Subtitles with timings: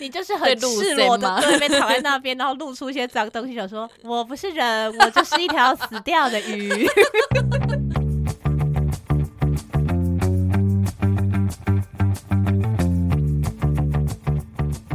[0.00, 6.88] 你就是很赤裸的对面躺在那边，然后露出一些脏东西，想说我不是人，我就是一条死掉的鱼。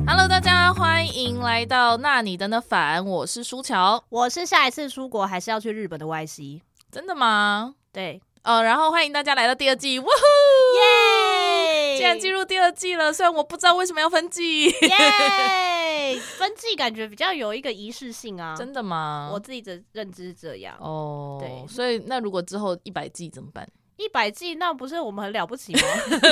[0.07, 6.61] Hello，大家欢迎来到那你的那反，我是舒乔，我是下一次出国还是要去日本的 YC，
[6.91, 7.75] 真的吗？
[7.91, 10.11] 对，哦，然后欢迎大家来到第二季，哇呼，
[10.77, 11.02] 耶！
[12.03, 16.19] 竟然进入第二季了，虽然我不知道为什么要分季，耶！
[16.37, 19.29] 分季感觉比较有一个仪式性啊，真的吗？
[19.31, 23.65] 我自己的认知是这样，哦，对，所以那如果之后一百季怎么办？
[23.95, 25.81] 一百季那不是我们很了不起吗？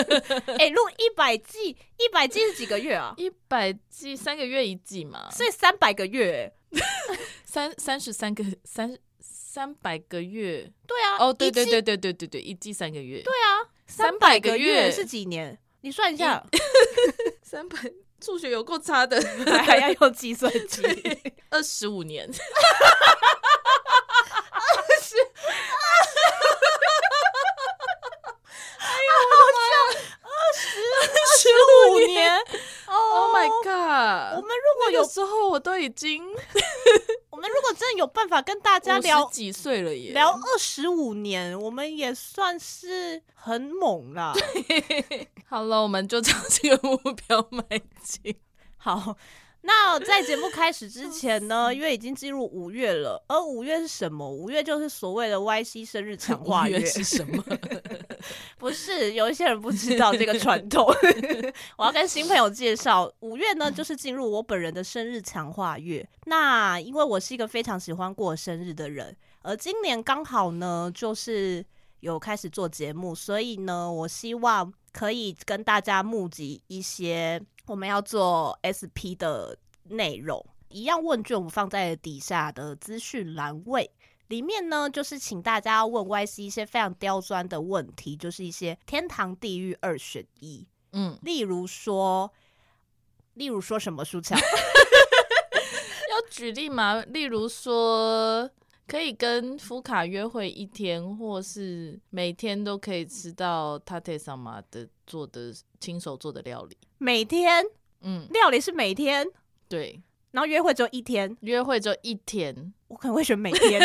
[0.59, 3.13] 哎、欸，录一百季，一百季是几个月啊？
[3.15, 6.51] 一百季三个月一季嘛，所以三百个月，
[7.45, 14.89] 三三十三个三三百个月，对啊，哦，对对对对对对对，一季三个月，对啊，三百个月。
[14.91, 15.57] 是几年？
[15.81, 16.43] 你算一下，
[17.43, 17.77] 三百
[18.23, 20.81] 数学有够差的，还还要用计算机。
[21.49, 22.33] 二十五年，二
[31.37, 31.49] 十
[31.89, 32.39] 五年。
[34.91, 36.23] 有时候我都已经，
[37.31, 44.33] 我们如果真的有办法跟大家聊几岁了耶，聊二十五年，我们也算是很猛了。
[45.47, 46.97] 好了，我们就朝这个目
[47.27, 47.63] 标迈
[48.03, 48.35] 进。
[48.77, 49.15] 好。
[49.63, 54.27] 那在节目开始之前呢， 因为已经进入五月了，而五月是什么？
[54.27, 56.83] 五月就是所谓的 YC 生日强化 月。
[56.83, 57.43] 是什么？
[58.57, 60.87] 不是，有一些人不知道这个传统。
[61.77, 66.07] 我要跟新朋友介绍，五月呢就是进入我本人的生日强化月。
[66.25, 71.63] 那因为我是一个非常喜欢过生日的人，而今年刚好呢就是
[71.99, 77.39] 有开始做节目，所以呢，我希望可以跟大家募集一些。
[77.71, 83.89] 我们要做 SP 的内容，一样问卷我们放在底下的资讯栏位
[84.27, 92.29] 里面呢，就是请大家要问 YC 一些非常刁钻的问题，就是一些天堂地狱二选一，嗯，例如说，
[93.35, 94.35] 例如说什么书樵
[96.11, 97.01] 要举例吗？
[97.07, 98.49] 例如说，
[98.91, 106.77] 可以跟福卡约会一天，或是每天都可以吃到他特萨玛的做的亲手做的料理。
[106.97, 107.63] 每天，
[108.01, 109.25] 嗯，料理是每天，
[109.69, 113.79] 对，然后约会只有一天，约会只有一天，我可能会选每天，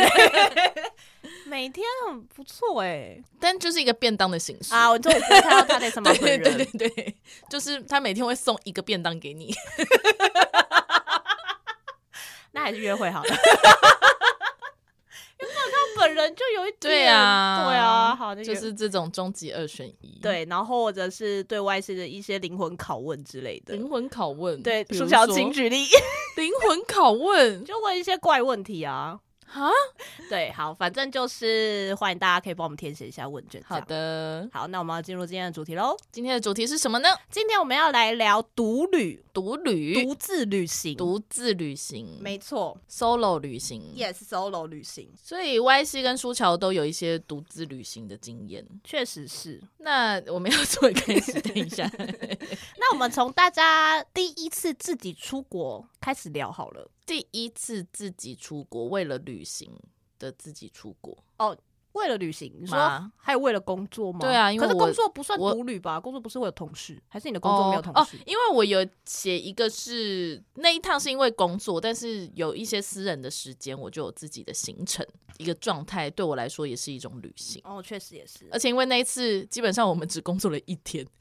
[1.47, 7.17] 每天很不错哎，但就是一个便当的形式啊，我就看到他在什么对对对对，
[7.49, 9.55] 就是他每天会送一个便当给你，
[12.51, 13.31] 那还是约会好了。
[15.99, 25.85] 本人就有一点，对啊，对啊，好，就是这种终极二选一，对，然后或者是对外界的一些灵魂拷问之类的，灵魂拷问，对，书樵请举例，
[26.37, 29.21] 灵魂拷问，就问一些怪问题啊。
[29.53, 29.71] 啊，
[30.29, 33.63] 对，好，反正就是欢迎大家可以帮我们填写一下问卷。
[33.67, 35.97] 好的，好，那我们要进入今天的主题喽。
[36.11, 37.09] 今天的主题是什么呢？
[37.31, 42.19] 今天我们要来聊独旅、独旅、独自旅行、独自旅行。
[42.21, 45.11] 没错，solo 旅行，yes，solo 旅行。
[45.17, 49.63] 所以 YC 跟舒乔都有一些独自旅行的经验，确实是。
[49.79, 51.89] 那我们要做一个等一下。
[52.79, 56.91] 那我们从大家第一次自己出国开始聊好了。
[57.07, 59.73] 第一次自己出国，为了旅行
[60.19, 61.17] 的自己出国。
[61.39, 61.57] 哦，
[61.97, 62.77] 为了旅行，你说
[63.17, 64.21] 还有为了工作吗？
[64.21, 65.99] 对啊，因为可是工作不算独旅吧？
[65.99, 68.17] 工作不是会有同事，还是你的工作没有同事？
[68.17, 75.05] 哦，因为我有写一个是那一趟是因为工作，但是有一些私人的时间，我就有自己的行程，
[75.39, 77.63] 一个状态对我来说也是一种旅行。
[77.65, 81.07] 哦，确实也是，而且因为那一次基本上我们只工作了一天。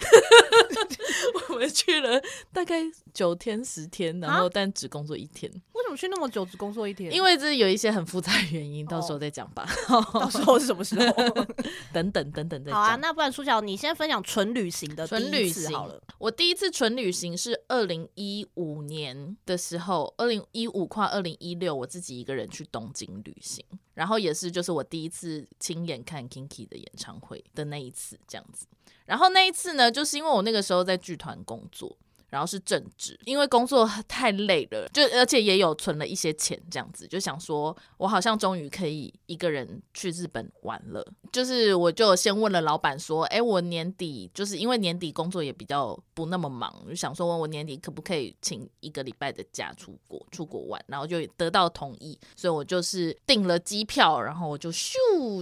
[1.49, 2.21] 我们去了
[2.51, 5.49] 大概九天十天，然后但只工作一天。
[5.71, 7.11] 为什么去那么久只工作一天？
[7.13, 9.65] 因为这有一些很复杂的原因，到时候再讲吧。
[10.13, 11.45] 到时候是什么时候？
[11.93, 12.71] 等等等等再。
[12.71, 16.01] 好啊，那不然苏乔，你先分享纯旅行的纯旅行好了。
[16.17, 23.63] 我第一次纯旅行是二零一五年的时候，二零一五跨二零一六，我自己一个人去东京旅行，
[23.93, 28.65] 然后也是就是我第一次亲眼看 Kinky 的演唱会的那一次，这样子。
[29.05, 31.95] 然后那一次呢，就是因为我那个时候在剧团工作，
[32.35, 41.01] 然后是正职，因为工作太累了，就而且也有存了一些钱，这样子就想说，我好像终于可以一个人去日本玩了。
[41.31, 54.91] 就是我就先问了老板说，哎，我年底就是因为年底工作也比较不那么忙，就想说问我年底可不可以请一个礼拜的假出国出国玩，然后就得到同意，所以我就是订了机票，然后我就咻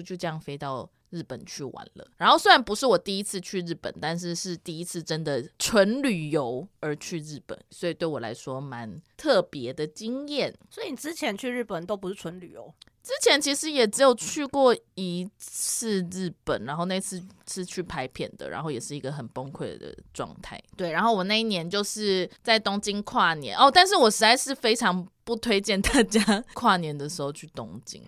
[0.04, 0.88] 就这样飞到。
[1.14, 2.08] 日本去玩了。
[2.18, 10.54] 然后虽然不是我第一次去日本，但是是第一次真的纯旅游而去日本，所以对我来说蛮特别的经验。
[10.70, 12.74] 所以你之前去日本都不是纯旅游？
[13.04, 20.58] 之前其实也只有去过一次日本，然后那次是去拍片的，然后也是一个很崩溃的状态。
[20.78, 28.02] 对，然后我那一年就是在东京跨年哦，但是我实在是非常不推荐大家跨年的时候去东京。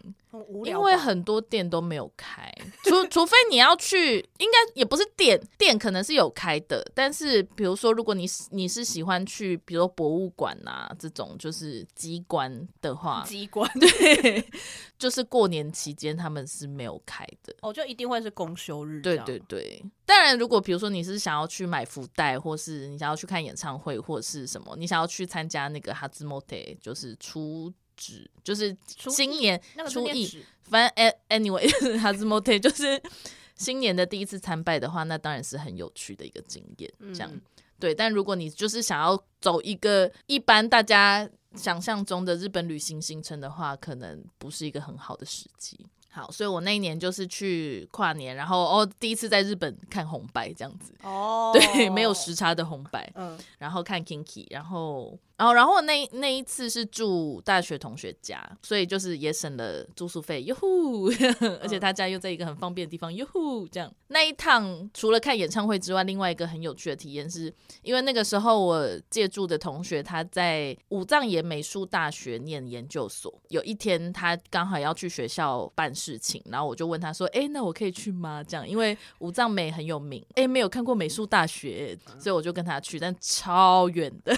[0.66, 2.54] 因为很多店都没有开，
[2.84, 6.86] 除 除非你要去，应该也不是店，店可能是有开的。
[6.94, 14.46] 但是比如说，如果你你是喜欢去，比如说博物馆啊这种就是机关的话， 机关 对，
[14.98, 17.54] 就是过年期间他们是没有开的。
[17.62, 19.02] 哦，就一定会是公休日。
[19.02, 27.74] 对对对，当然如果比如说你是想要去买福袋，或是你想要去看演唱会，或者是什么，你想要去参加那个哈兹莫特，就是出。
[27.96, 31.68] 指就是新年初一，反正 anyway，
[32.00, 33.02] 哈兹莫特就是
[33.56, 36.92] 新年的第一次参拜的话，那当然是很有趣的一个经验。
[37.14, 37.42] 这样、嗯、
[37.80, 45.80] 对，但如果你就是想要走一个一般大家想象中的日本旅行行程的话，可能不是一个很好的时机。
[46.16, 50.94] 好，所以我那一年就是去跨年，然后哦，第一次在日本看红白这样子。
[51.04, 53.12] 哦，对， 没有时差的红白。
[53.16, 55.20] 嗯，然后看 Kinky，然后。
[55.38, 61.10] 然后，然后那那一次是住大学同学家，所以就是也省了住宿费，哟呼！
[61.62, 63.68] 而且他家又在一个很方便的地方，哟呼！
[63.68, 84.36] 这样那一趟除了看演唱会之外，另外一个很有趣的体验是，因为那个时候我借住的同学他在武藏野美术大学念研究所，有一天他刚好要去学校办事事情，然后我就问他说：“哎，那我可以去吗？”这样，因为武藏美很有名，哎，没有看过美术大学，所以我就跟他去，但超远的。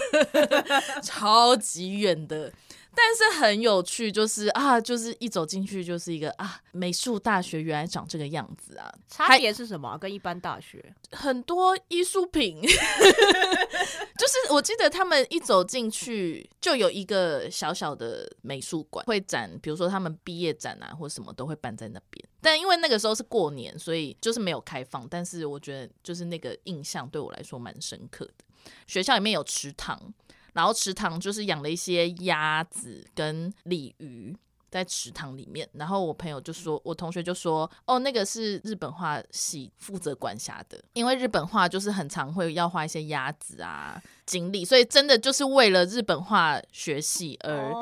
[1.02, 2.50] 超级远的，
[2.94, 8.92] 但是很有趣，就是啊，就是一走进去就是一个啊，美术大学原来长这个样子啊！
[9.08, 9.96] 差别是什么？
[9.98, 22.28] 跟一般大学很多艺术品， 就是我记得他们一走进去就有一个小小的美术馆会展，比如说他们毕业展啊，或什么都会办在那边。
[22.40, 25.06] 但因为那个时候是过年，所以就是没有开放。
[25.08, 28.44] 但是我觉得就是那个印象对我来说蛮深刻的。
[28.86, 30.12] 学校里面有池塘。
[30.58, 34.36] 然后池塘就是养了一些鸭子跟鲤鱼
[34.68, 47.72] 在池塘里面，然后我朋友就说，我同学就说，哦，那个是日本画系负责管辖的，因为日本画就是很常会要画一些鸭子啊、锦鲤，所以真的就是为了日本画学系而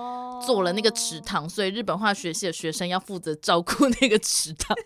[0.44, 4.76] 做了那个池塘，所以日本画学系的学生要负责照顾那个池塘。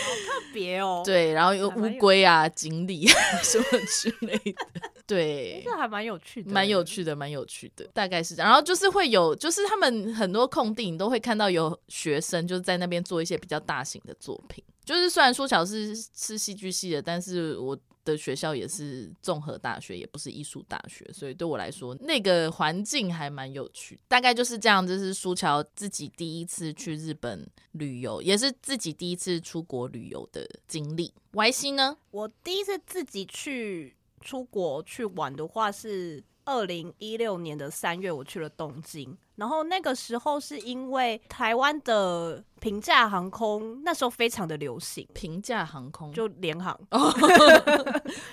[0.00, 8.48] 好特别哦，对，然后有乌龟啊、锦鲤啊 什么之类的，对，这还蛮有趣的，蛮有趣的，蛮有趣的，大概是这样。
[8.48, 14.64] 然后就是会有，就是他们很多空地，你都会看到有学生就是在那边做一些比较大型的作品。
[14.84, 17.78] 就是虽然说小是是戏剧系的，但是我。
[18.04, 23.98] 的学校也是综合大学，也不是艺术大学，所以对我来说，那个环境还蛮有趣。
[24.08, 31.12] 大概就是这样，就是书樵自己第一次去日本旅游，也是自己第一次出国旅游的经历。
[31.32, 31.96] Y C 呢？
[32.10, 39.16] 我第一次自己去出国去玩的话，是二零一六年的三月，我去了东京。
[39.42, 42.44] 然后那个时候是因为台湾的。
[42.62, 46.78] 平价航空那时候非常的流行，平价航空就联航，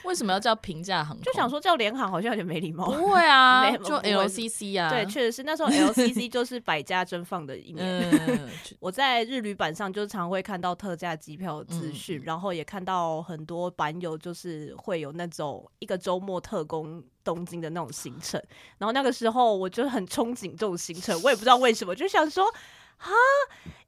[0.06, 1.24] 为什么要叫平价航空？
[1.24, 2.92] 就想说叫联航好像有点没礼貌。
[2.92, 4.88] 不会啊， 就 LCC 啊。
[4.92, 8.30] 对，确实是那时候 LCC 就是百家争放的一年。
[8.80, 18.40] 我在日旅版上就常会看到特价机票资讯，然后也看到很多版友就是会有那种一个周末特工东京的那种行程。
[18.78, 22.46] 然后那个时候我就很憧憬这种行我也不知道为什么，就想说
[22.98, 23.10] 啊。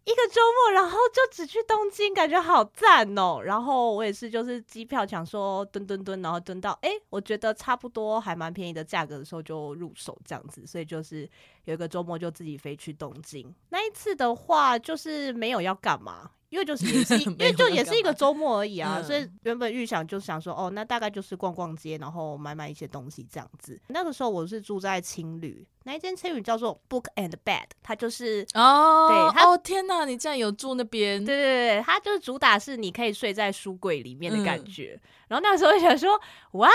[0.03, 3.39] 一个周末，然后就只去东京，感觉好赞哦。
[3.39, 10.65] 然后我也是，就是机票想说蹲蹲蹲，然后蹲到哎，我觉得差不多还蛮便宜的价格的时候就入手这样子。
[10.65, 11.29] 所以就是
[11.65, 13.53] 有一个周末就自己飞去东京。
[13.69, 16.31] 那一次的话，就是没有要干嘛。
[16.51, 23.79] 因为就是也是， 因为就也是一个周末而已啊，嗯、所以原本预想就想说，哦，那大概就是逛逛街，然后买买一些东西这样子。
[23.87, 31.23] 那个时候我是住在青旅，那一间青旅叫做 Book and Bed，它就是哦，对，它哦天哪，你竟然有住那边？
[31.23, 34.99] 对对对，它就是主打是你可以睡在书柜里面的感觉。
[35.01, 36.19] 嗯然后那时候想说，
[36.51, 36.69] 哇，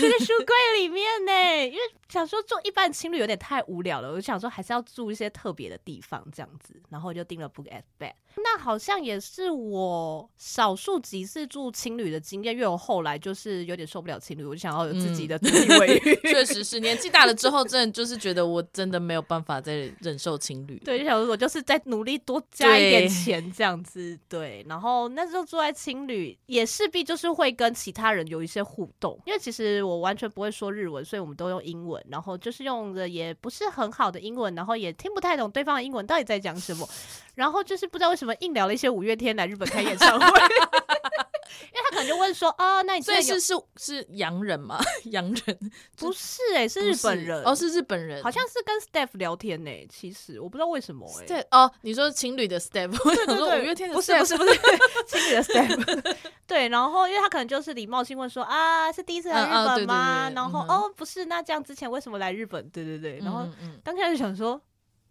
[0.00, 8.12] 这个书柜里面呢，因为想说住一般青旅有点太无聊了，我就想说还是要住一些特别的地方这样子，然后我就订了 Book and Bed。
[8.38, 16.16] 那好像也是我少数几次住青旅的经验，因为我后来就是有点受不了青旅，我就想要有自己的独立卫 浴。
[16.22, 20.78] 确实是年纪大了之后，真的就是觉得我真的没有办法再忍受青旅。
[20.84, 24.18] 对，就想说我就是在努力多加一点钱这样子。
[24.28, 36.88] 对，对，然后那时候住在青旅，也势必就是会跟其他人有一些互动，因为其实我完全不会说日文，所以我们都用英文，然后就是用的也不是很好的英文，然后也听不太懂对方的英文到底在讲什么。
[37.34, 44.78] 然后就是不知道为什么硬聊了一些五月天来日本开演唱会， 因为他可能就问说啊，那你所以是是是洋人吗？
[45.10, 49.86] 洋人不是哎、欸，是日本人哦，是日本人，好像是跟 Steph 聊天呢、欸。
[49.90, 54.60] 其实我不知道为什么哎、欸，哦，你说情侣的 Steph，我想说五月天的 Steph 不是不是不是
[55.06, 59.64] 情侣的 Steph，对，然后因为他可能就是礼貌性问说啊，是第一次来日本吗？
[59.64, 62.68] 嗯哦、对对对然后、嗯、哦，不是，那这样之前为什么来日本？
[62.70, 63.46] 对对对，然后
[63.82, 64.60] 当下就想说。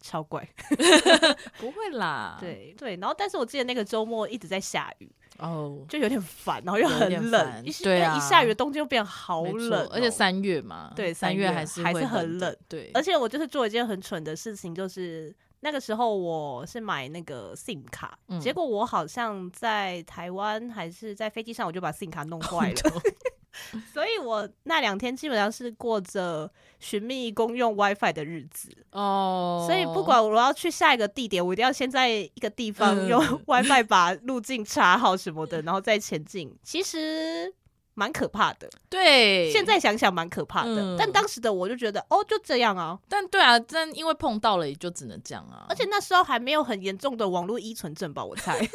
[0.01, 0.47] 超怪，
[1.59, 2.37] 不会啦。
[2.39, 5.11] 对对，然后但是我记得那个周末一直在下雨。
[5.37, 12.91] 哦，oh, 就有点烦，然后又很冷，对啊，一下雨冬天就变好冷、喔，而且三月嘛，对，三月还是还是很冷，对。
[12.93, 23.01] 而且我就是做一件很蠢的事情，就是那个时候我是买那个 SIM 卡，嗯、结果我好像在台湾还是在飞机上，我就把 SIM 卡弄坏了。
[24.29, 29.61] 我那两天基本上是过着寻觅公用 WiFi 的日子哦。
[29.61, 29.67] Oh.
[29.67, 36.55] 所以不管我要去下一个地点，我一定要先在一个地方用 WiFi 把路径查好什么的， 然后再前进。
[36.63, 37.51] 其实
[37.95, 39.51] 蛮可怕的，对。
[39.51, 42.99] 现在想想蛮可怕的，嗯、但当时的我就觉得哦，就这样啊。
[43.09, 45.65] 但对啊，但因为碰到了，也就只能这样啊。
[45.67, 48.59] 而且那时候还没有很严重的网络依存症吧，我猜。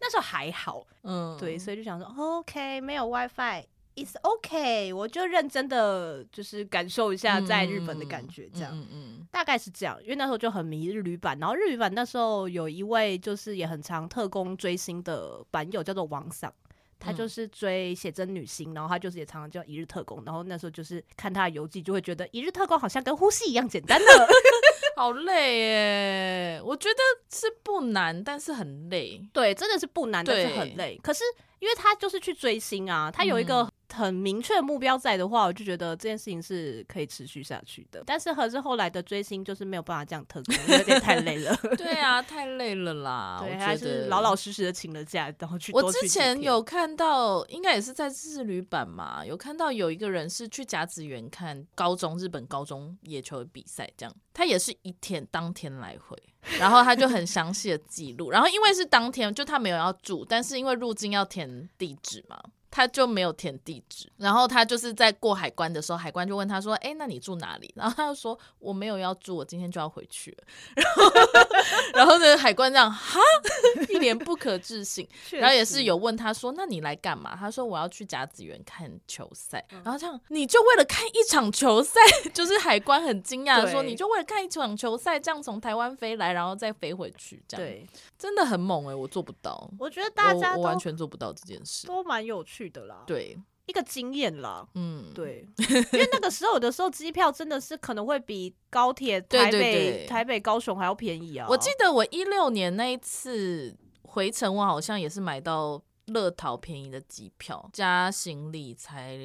[0.00, 3.64] 那时候还好，嗯，对，所以就想说，OK，没有 WiFi。
[3.96, 9.96] It's okay，我就认真的就是感受一下在日本的感觉，这样，嗯嗯，大概是这样。
[10.02, 16.52] 因为那时候就很迷日语版，然后日语版那时候有一位就是也很常特工追星的版友叫做王桑，
[16.98, 24.28] 他就是追写真女星，然后他就是也常常叫一日特工，然后那时候就是看他的游记就会觉得一日特工好像跟呼吸一样简单的，
[24.96, 26.62] 好累耶。
[26.64, 26.98] 我觉得
[27.30, 29.24] 是不难，但是很累。
[29.32, 30.98] 对，真的是不难，但是很累。
[31.00, 31.22] 可是
[31.60, 33.70] 因为他就是去追星啊，他有一个。
[33.92, 38.02] 很明确的目标在的话，我就觉得这件事情是可以持续下去的。
[38.06, 41.54] 但是可是后来的追星就是没有办法这样特工，有点太累了。
[41.76, 43.40] 对啊，太累了啦。
[43.42, 45.72] 对，还是老老实实的请了假，然后去。
[45.72, 56.16] 我之前有看到，应该也是在日旅版嘛，有看到有一个人是去甲子园看高中日本高中野球的比赛，这样他也是一天当天来回，
[56.58, 58.30] 然后他就很详细的记录。
[58.30, 62.42] 然后因为是当天，就他没有要住，但是因为入境要填地址嘛。
[62.74, 70.44] 他就没有填地址，然后他就是在过海关的时候，海关就问他说：“哎，那你住哪里？”然后他就说：“我没有要住，我今天就要回去了。”
[70.82, 71.12] 然后，
[71.94, 73.20] 然后呢，海关这样哈，
[73.90, 75.08] 一脸不可置信。
[75.30, 79.64] 然后也是有问他说：“那你来干嘛？”他说：“我要去甲子园看球赛。
[79.70, 82.00] 嗯”然后这样，你就为了看一场球赛，
[82.34, 87.86] 就是海关很惊讶的说：“你就为了看一场球赛，这样从台湾飞来，然后再飞回去，这样对，
[88.18, 89.70] 真的很猛哎、欸，我做不到。
[89.78, 95.46] 我觉得大家我，我完全做不到这件事，都蛮有趣。”的啦，对，一个经验啦，嗯，对，
[95.92, 101.46] 因为那个时候有的时候机票真的是可能会比高铁台北台北高雄还要便宜啊。
[101.48, 105.82] 我记得我一六年那一次回程，我好像也是买到。
[106.06, 109.18] 乐淘便宜的机票加行李才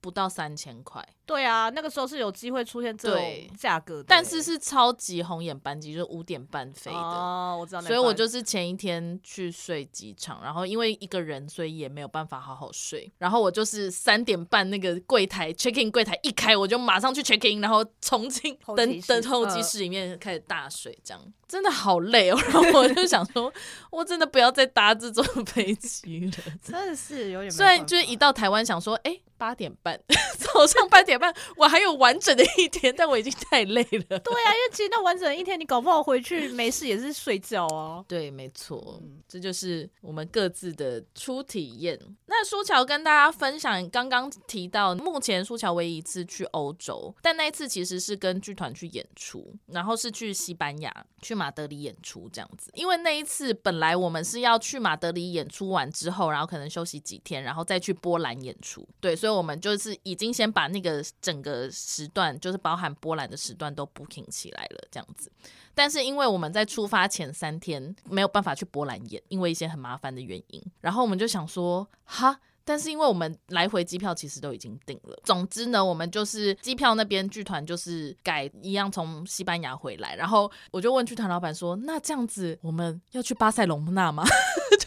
[0.00, 1.06] 不到三千块。
[1.24, 3.20] 对啊，那个时候是有机会出现这种
[3.58, 6.96] 价格的，但是是超级红眼班机，就是五点半飞的。
[6.96, 7.80] 哦，我知道。
[7.80, 13.12] 所以我就是前一天去睡机场，然后因为一个人，所以也没有办法好好睡。
[13.18, 22.38] 然后我就是三点半那个柜台 check in 柜台一开，我就马上去 check in，然后冲进登登候机室里面开始大睡，这样真的好累哦。
[22.40, 23.52] 然后我就想说，
[23.90, 26.25] 我真的不要再搭这种 飞机。
[26.62, 30.00] 真的是有点，虽然就是一到台湾想说，哎、欸，八点半
[30.38, 34.18] 早上八点半，我还有完整的一天，但我已经太累了。
[34.20, 38.04] 对啊，因为其实那完整的一天，你搞不好回去没事也是睡觉啊。
[38.08, 41.98] 对，没错，嗯、这就是我们各自的初体验。
[42.26, 52.70] 那苏乔跟大家分享，刚刚提到，目前苏乔唯一一次去欧洲，但那一次其实是跟剧团去演出，然后是去西班牙，去马德里演出这样子。
[52.74, 56.15] 因为那一次本来我们是要去马德里演出完之后。
[56.16, 58.86] 后，然后可能休息几天，然后再去波兰演出。
[59.00, 65.30] 对，所以我们就是已经先把那个整个时段，就是包含波兰的时段都 booking 起来了，这样子。
[65.74, 70.62] 但是因为我们在出发前三天没有办法去波兰演，因为一些很麻烦的原因。
[70.80, 72.40] 然后我们就想说，哈。
[72.66, 84.24] 但是因为我们来回机票其实都已经订了，总之呢，我们就是机票那边剧团就是改一样从西班牙回来，然后我就问剧团老板说：“那这样子我们要去巴塞隆纳吗？”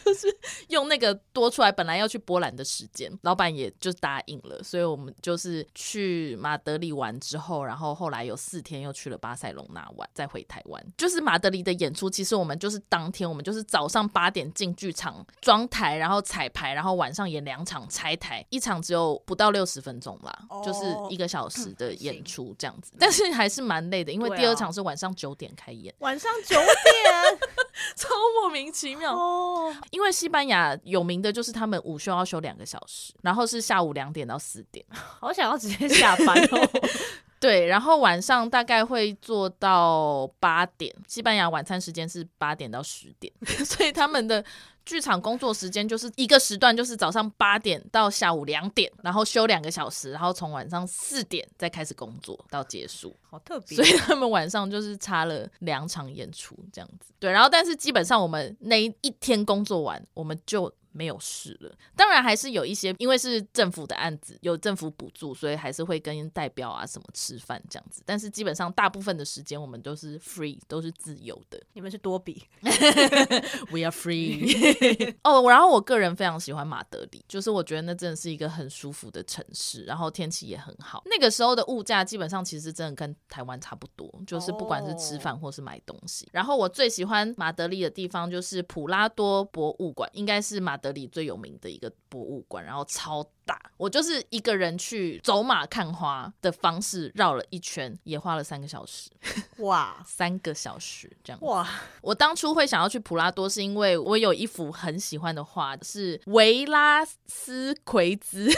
[0.04, 0.28] 就是
[0.70, 10.84] 用那个多出来本来要去波兰的时间，老板也就答应了，所以我们就是去马德里玩之后，然后后来有四天又去了巴塞隆纳玩，再回台湾。
[10.98, 27.40] 就是马德里的演出，其实我们就是当天我们就是早上八点进剧场装台，然后彩排，然后晚上演两场拆台，一场只有不到六十分钟啦，哦、就是一个小时的演出这样子，嗯、但是还是蛮累的，因为第二场是晚上九点开演，晚上九点，
[27.96, 28.10] 超
[28.42, 29.72] 莫名其妙哦。
[29.92, 36.70] 因为西班牙有名的就是他们午休要休两个小时，然后是下午两点到四点， 好想要直接下班哦。
[37.40, 43.32] 对，然后晚上大概会做到八点，西班牙晚餐时间是八点到十点，
[43.64, 44.44] 所以他们的。
[44.90, 53.76] 剧场工作时间就是一个时段，就是早上八点到下午两点，然后休两个小时，然后从晚上四点再开始工作到结束，好特别。
[53.76, 57.14] 所以他们晚上就是插了两场演出这样子。
[57.20, 60.74] 对，然后但是基本上我们那一天工作完，我们就。
[60.92, 68.02] 没有事了，当然还是有一些，因为是政府的案子，有政府补助，所以还是会跟代表啊什么吃饭这样子。
[68.06, 71.62] 但是基本上大部分的时间我们都是 free，都是自由的。
[71.74, 72.44] 你们是多比，
[73.72, 75.14] We are free。
[75.24, 81.04] 哦，oh, 然后我个人非常喜欢马德里，就是我觉得那真的是一个很舒服的城市，然后天气也很好。
[81.06, 86.26] 那个时候的物价基本上其实真的跟台湾差不多，就是不管是吃饭或是买东西。
[86.26, 86.38] Oh.
[86.38, 90.79] 然后我最喜欢马德里的地方就是普拉多博物馆，应该是马。
[90.80, 99.10] 德里最有名的一个博物馆，然后超大，我就是一个人去走马看花的方式绕了一圈，也花了三个小时。
[99.58, 101.42] 哇，三个小时这样。
[101.42, 101.68] 哇，
[102.04, 108.48] 我当初会想要去普拉多，是因为我有一幅很喜欢的画，是维拉斯奎兹。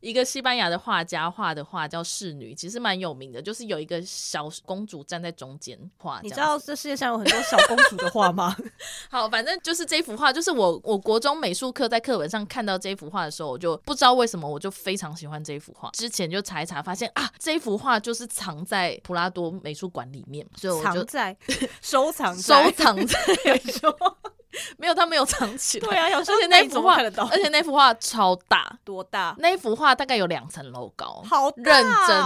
[0.00, 6.18] 一个西班牙的画家画的画叫《侍女》，其实蛮有名的，就是有一个小公主站在中间画。
[6.24, 8.56] 你知道这世界上有很多小公主的画吗？
[9.08, 15.90] 好，反正就是这幅画，就是我我国中美术课在课本上看到这幅画的时候，我就不知道为什么，我就非常喜欢这幅画。
[15.92, 21.36] 之前就查一查，发现啊，这幅画就是藏在普拉多美术馆里面，所以我就藏在
[21.80, 23.96] 收藏在收藏在说。
[24.78, 25.88] 没有，他没有藏起来。
[25.88, 29.32] 对啊，有时候而且那幅画，而且那幅画超大，多大？
[29.38, 32.24] 那幅画大概有两层楼高，好认真，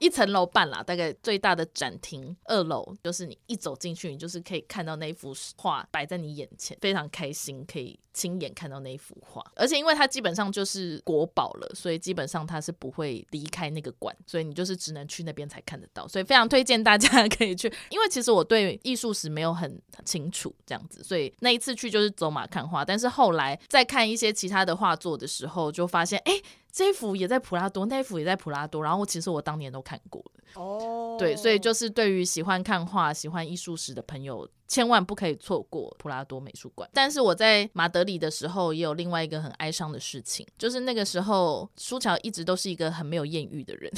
[0.00, 0.82] 一层楼半啦。
[0.82, 9.40] 大概最大的展厅二楼，就是你一走进去，你就是可以看到那幅画摆在你眼前，非常开心，可以亲眼看到那一幅画。
[9.54, 16.08] 而且因为它基本上就是国宝了，所以基本上它是不会离开那个馆，所以你就是只能去那边才看得到。
[16.08, 21.60] 所以非常推荐大家 可以去，因为其实我对艺术史没有很清楚这样子，所以那一。
[21.60, 26.32] 次去就是走马看花，但是后来再看一些其他的画作的时候，就发现哎，
[26.72, 28.82] 这幅也在普拉多，那幅也在普拉多。
[28.82, 36.88] 然后其实我当年都看过了哦，对，所以就是对于喜欢看画、喜欢艺术史的朋友，千万不可以错过普拉多美术馆。
[36.92, 43.92] 但是我在马德里的时候，也有另外一个很哀伤的事情，就是那个时候舒乔一直都是一个很没有艳遇的人，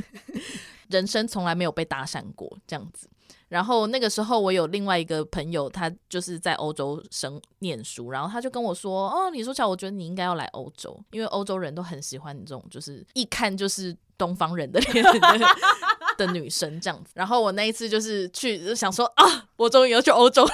[0.88, 3.08] 人生从来没有被搭讪过这样子。
[3.52, 15.04] 然后那个时候，我有另外一个朋友，他就是在欧洲生念书，然后他就跟我说：“哦，李书樵，我觉得你应该要来欧洲，因为欧洲人都很喜欢你这种，就是一看就是东方人的脸
[16.16, 20.52] 的，女生这样子。”然后我那一次就是去想说啊，我终于要去欧洲了，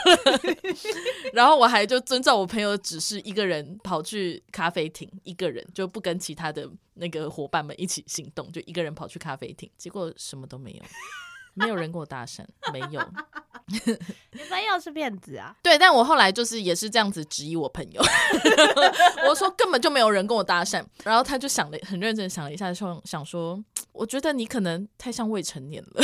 [1.32, 10.82] 然后我还就遵照我朋友指示，一个人跑去咖啡厅，一个人就不跟其他的那个伙伴们一起行动，就一个人跑去咖啡厅，结果什么都没有。
[11.58, 13.00] 没有人跟我搭讪，没有。
[13.68, 15.54] 你朋友是骗子啊？
[15.62, 18.02] 对，但我后来就是也是这样子质疑我朋友，
[19.28, 26.02] 我说根本就没有人跟我搭讪，然后他就想了很认真想了一下，说想说， 我觉得你可能太像未成年了。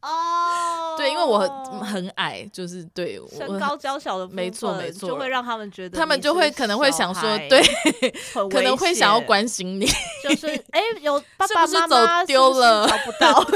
[0.00, 0.08] 哦，
[0.98, 7.62] 对，因为我很，很矮，就是对我身高娇小的，没错没错，就会让他们觉得他们就会可能会想说，对，
[8.50, 9.86] 可能会想要关心你，
[10.22, 13.46] 就是哎，有爸爸妈妈走丢了，找不到。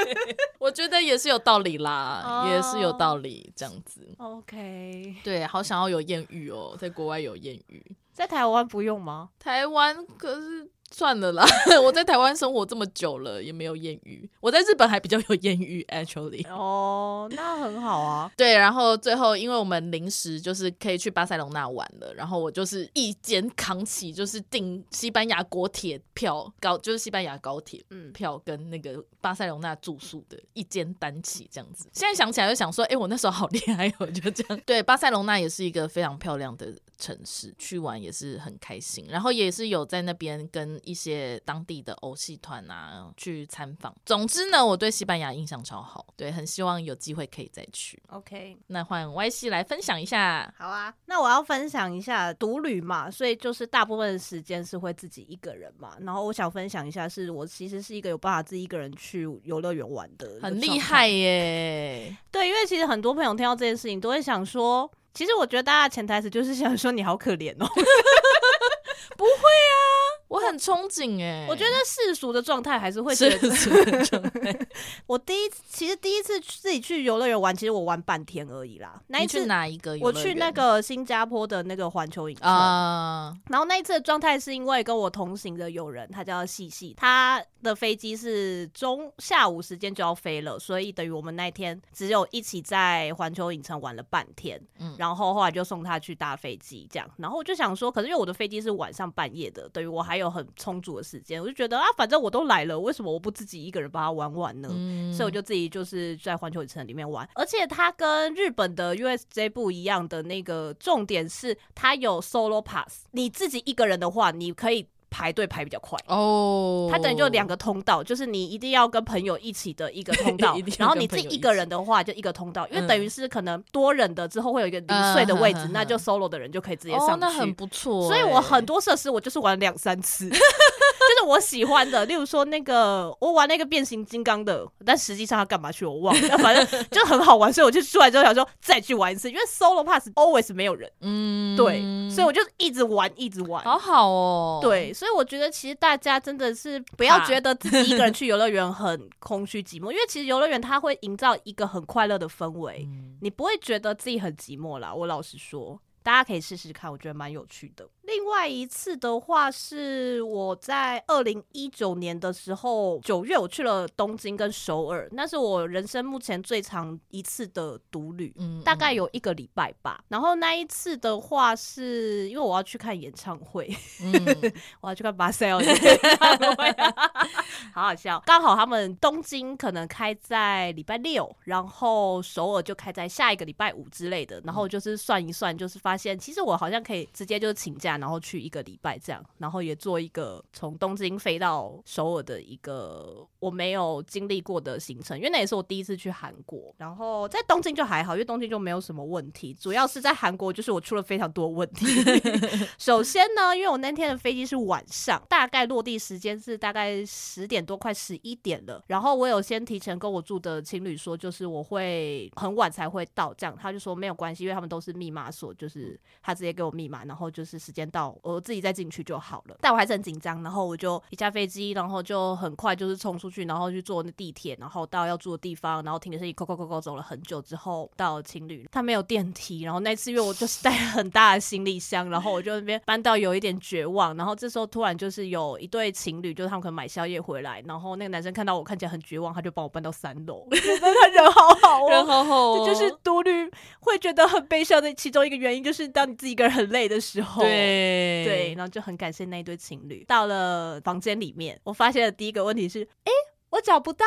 [0.60, 4.06] 我觉得也是有道理啦，也是有道理，这样子。
[4.18, 9.30] OK，对，好想要有艳遇哦，在国外有艳遇，在台湾不用吗？
[9.38, 10.70] 台湾可是。
[10.90, 11.44] 算了啦，
[11.84, 14.28] 我在台湾生活这么久了，也没有艳遇。
[14.40, 16.46] 我在日本还比较有艳遇， actually。
[16.50, 18.30] 哦，那很好啊。
[18.36, 31.88] 对，然后最后因为我们临时就是可以去巴塞隆那玩了，然后我就是一肩扛起，就是订西班牙国铁票高，就是西班牙高铁嗯票跟那个巴塞隆那住宿的一肩担起这样子。
[31.92, 34.60] 现在想起来就想说，哎，我那时候好厉害，我就这样。
[34.66, 43.94] 对，巴塞隆那也是一个非常漂亮的城市，去玩也是很开心，然后也是有在那边跟一些当地的偶戏团啊去参访。
[44.04, 48.02] 总之呢，我对西班牙印象超好，对，很希望有机会可以再去。
[48.08, 50.52] OK，那换 Y C 来分享一下。
[50.58, 55.96] 好啊，那我要分享一下独旅嘛，所以就是大部分的时间是会自己一个人嘛。
[56.00, 62.16] 然后我想分享一下，是我其实是一个有办法自己一个人去游乐园玩的，很厉害耶。
[62.30, 64.90] 对，因为其实很多朋友听到这件事情都会想说。
[65.12, 67.66] 其实我觉得大家潜台词就是想说你好可怜哦，
[69.18, 69.82] 不会啊。
[70.30, 74.56] 我很憧憬哎，我觉得世俗的状态还是会世俗的状态。
[75.08, 79.02] 我第一，其实第一次自己去游乐园玩，其实我玩半天而已啦。
[79.08, 79.98] 那一次哪一个？
[80.00, 83.36] 我去那个新加坡的那个环球影城啊。
[83.48, 94.62] 然后那一次的状态是因为跟我同行的友人，他叫细细，他的飞机是中下午时间就要飞了，所以等于我们那一天只有一起在环球影城玩了半天。
[94.78, 97.10] 嗯，然后后来就送他去搭飞机，这样。
[97.16, 100.19] 然后我就想说，可是因为我的飞机是晚上半夜的，等于我还。
[100.20, 104.68] 有很充足的时间，我就觉得啊，反正我都来了，为什么我不自己一个人把它玩完呢？
[104.70, 114.86] 嗯、所以我就自己就是在环球影城里面玩，而且它跟日本的 USJ 不一样的那个重点是，它有 Solo Pass，你自己一个人的话，你可以。
[115.10, 115.98] 排队排比较快。
[116.06, 128.06] 哦，它等于就两个通道，就是你一定要跟朋友一起的一个通道， 然后你自己一个人的话就一个通道，因为等于是可能多人的之后会有一个零碎的位置，那就 solo 的人就可以直接上去，那很不错。
[128.06, 130.28] 所以我很多设施我就是玩两三次，
[131.00, 144.92] 就是我喜欢的，例如说那个我玩那个变形金刚的，但实际上他干嘛去我忘了，反正就很好玩，所以我就出来之后想说再去玩一次，因为 solo pass always 没有人，嗯，对，所以我就一直玩一直玩，好好哦，对。
[144.92, 152.86] 所以我觉得，其实大家真的是不要觉得自己一个人去游乐园很空虚寂寞，因为其实游乐园它会营造一个很快乐的氛围，
[153.22, 154.94] 你不会觉得自己很寂寞啦。
[154.94, 155.80] 我老实说。
[156.02, 157.88] 大家可以试试看，我觉得蛮有趣的。
[158.04, 170.02] 另外一次的话，是我在二零一九年的时候，九月我去了东京跟首尔，那是我人生目前最长一次的独旅，嗯，大概有一个礼拜吧。
[170.08, 174.12] 然后那一次的话，是因为我要去看演唱会，嗯、
[174.80, 176.74] 我要去看巴塞尔的 演唱会，
[177.72, 178.20] 好好笑。
[178.26, 184.40] 刚好他们东京可能开在礼拜六，然后首尔就开在下一个礼拜五之类的。
[184.44, 185.89] 然后就是算一算，就是发。
[185.90, 196.72] 发现其实我好像可以直接就请假，然后去一个礼拜这样，然后也做一个从东京飞到首尔的一个我没有经历过的行程，因为那也是我第一次去韩国。
[196.76, 201.86] 然后在东京就还好，因为东京就没有什么问题，主要是在韩国就是我出了非常多问题。
[202.78, 208.80] 首先呢，因为我那天的飞机是晚上，大概落地时间是大概十点多，快十一点了。
[208.86, 215.79] 然后我有先提前跟我住的情侣说，就是我会很晚才会到，这样他就说没有关系，因为他们都是密码锁，就是。
[216.22, 219.56] 他直接给我密码，然后就是时间到，我自己再进去就好了。
[219.60, 250.04] 但我还是很紧张，然后我就一下飞机，然后就很快就是冲出去，然后去坐那地铁，然后到要住的地方，然后停的是一扣扣扣扣走了很久之后到情侣，他没有电梯，然后那次因为我就是带很大的行李箱，然后我就那边搬到有一点绝望，然后这时候突然就是有一对情侣，就是他们可能买宵夜回来，然后那个男生看到我看起来很绝望，他就帮我搬到三楼， 我觉得他人好好哦，人好好哦，这就是独旅会觉得很悲伤的其中一个原因，就是当你自己一个人很累的时候，对对，然后就很感谢那一对情侣。
[250.04, 253.12] 到了房间里面，我发现的第一个问题是，哎，
[253.50, 254.06] 我找不到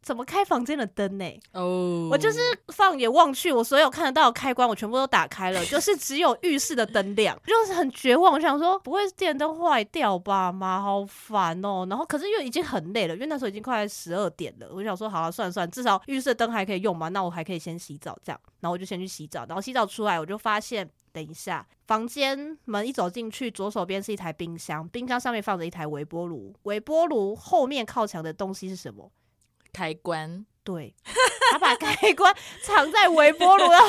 [0.00, 1.24] 怎么开房间的灯呢？
[1.52, 2.12] 哦，oh.
[2.12, 8.32] 我就是放眼望去，我所有看得到的开关我全部都打开了，就是只有浴室的灯亮，就是很绝望。
[8.32, 10.50] 我想说，不会是电灯坏掉吧？
[10.50, 11.86] 妈，好烦哦。
[11.90, 14.68] 然后可是又已经很累了，因为那时候已经快十二点了。
[14.72, 18.40] 我想说，好了，算了算了，至少浴室的灯还可以用嘛，那我还可以先洗澡这样。
[18.60, 20.88] 然后我就先去洗澡，然后洗澡出来，我就发现。
[21.12, 29.10] 等一下，房间门一走进去，左手边是一台冰箱，冰箱上面放着一台微波炉，微波炉后面靠墙的东西是什么？
[29.72, 30.46] 开关。
[30.64, 30.94] 对，
[31.50, 33.86] 他把开关藏在微波炉的后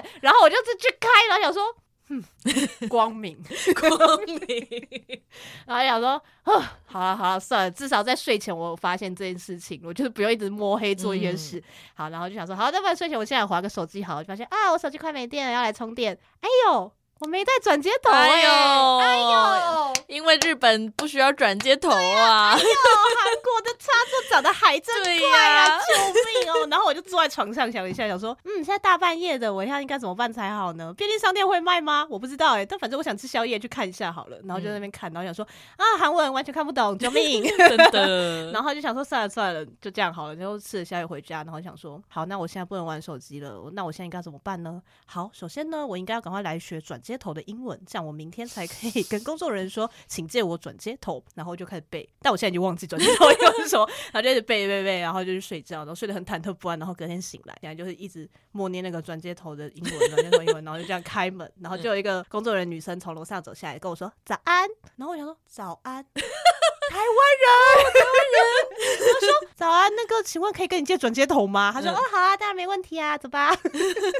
[0.00, 1.76] 面，然后我就是去开，然后想说，
[2.10, 2.24] 嗯，
[2.88, 3.36] 光明，
[3.78, 4.88] 光明，
[5.66, 11.58] 然后想说，哦，好了好了，算了，至少在睡前我发现这件事情，我就是不用一直摸黑做一件事。
[11.58, 16.18] 嗯、好，然后就想说，好，那不然睡前我现在划个手机，好，就发现啊，我手机快没电了，要来充电。
[16.40, 22.52] 哎呦，我没带转接头、欸，哎呦，哎呦，因为日本不需要转接头啊。
[22.52, 25.94] 哎呦， 韩国的插座长得还真快啊，啊救
[26.44, 26.68] 命哦！
[26.70, 30.94] 然后我就坐在床上想了一下，想说，嗯，现在大半夜的，我现在应该怎么办才好呢？
[30.96, 32.06] 便利商店会卖吗？
[32.08, 34.38] 我不知道哎、欸，但反正我想吃宵夜，去看一下好了。
[34.44, 35.44] 然后就在那边看，然后想说，
[35.76, 37.42] 啊，韩文完全看不懂，救命！
[37.58, 38.50] 真的。
[38.54, 40.36] 然后就想说，算了算了，就这样好了。
[40.36, 44.80] 然后吃了宵夜回家，然后想说，好，那我现在不能玩手机了，那我现在应该怎么办呢？
[45.06, 47.80] 好，首先呢，我应该要赶快来学转接头的英文。
[47.86, 52.08] 这样我明天才可以跟工作人员说，请借我转接头，然后就开始背。
[52.20, 66.04] 但我现在就忘记转接头要什么，然后就一直背背背，然后就去睡觉，然后睡得很忐忑不安，然后隔天醒来，然后就是一直默念那个转接头的英文，转接头英文，然后就这样开门，然后就有一个工作人员女生从楼上走下来跟我说早安，然后我想说早安。
[66.88, 67.04] 台湾
[67.42, 67.48] 人，
[67.92, 68.38] 台湾人，
[68.98, 71.70] 他说早安，那个，请问可以跟你借转接头吗？
[71.72, 73.54] 他说、嗯、哦，好啊，当然没问题啊，走吧。
[73.56, 73.70] 对，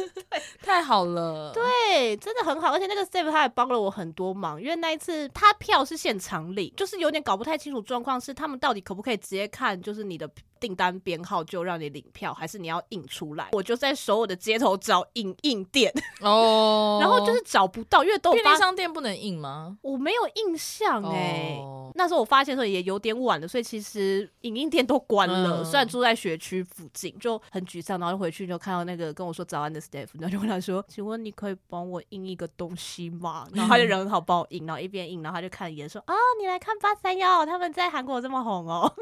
[0.63, 10.29] 太好了，对，真的很好，而且那个 Steve 他也帮了我很多忙，因为那一次他票是现场领，就是有点搞不太清楚状况，是他们到底可不可以直接看，就是你的。
[10.61, 13.51] 订单编号就让你领票，还是你要印出来？
[13.53, 15.89] 我就在首尔的街头找影印店
[16.21, 19.77] 哦，然后就是找不到，因为都便利商店不能印吗？
[19.83, 21.61] 我没有印象哎、欸。
[21.63, 21.88] Oh.
[21.99, 25.63] 那时候我发现的时候也有点晚了，所以其实影音店都关了。
[25.63, 27.99] 嗯、虽然住在学区附近，就很沮丧。
[27.99, 38.87] 然后就回去就看到那个跟我说早安的 staff，然后就问他说：“请问你可以帮我印一个东西吗？”然后他就人很好帮我印，然后一边印，然后他就看一眼说：“啊、哦，你来看八三幺，他们在韩国这么红哦。”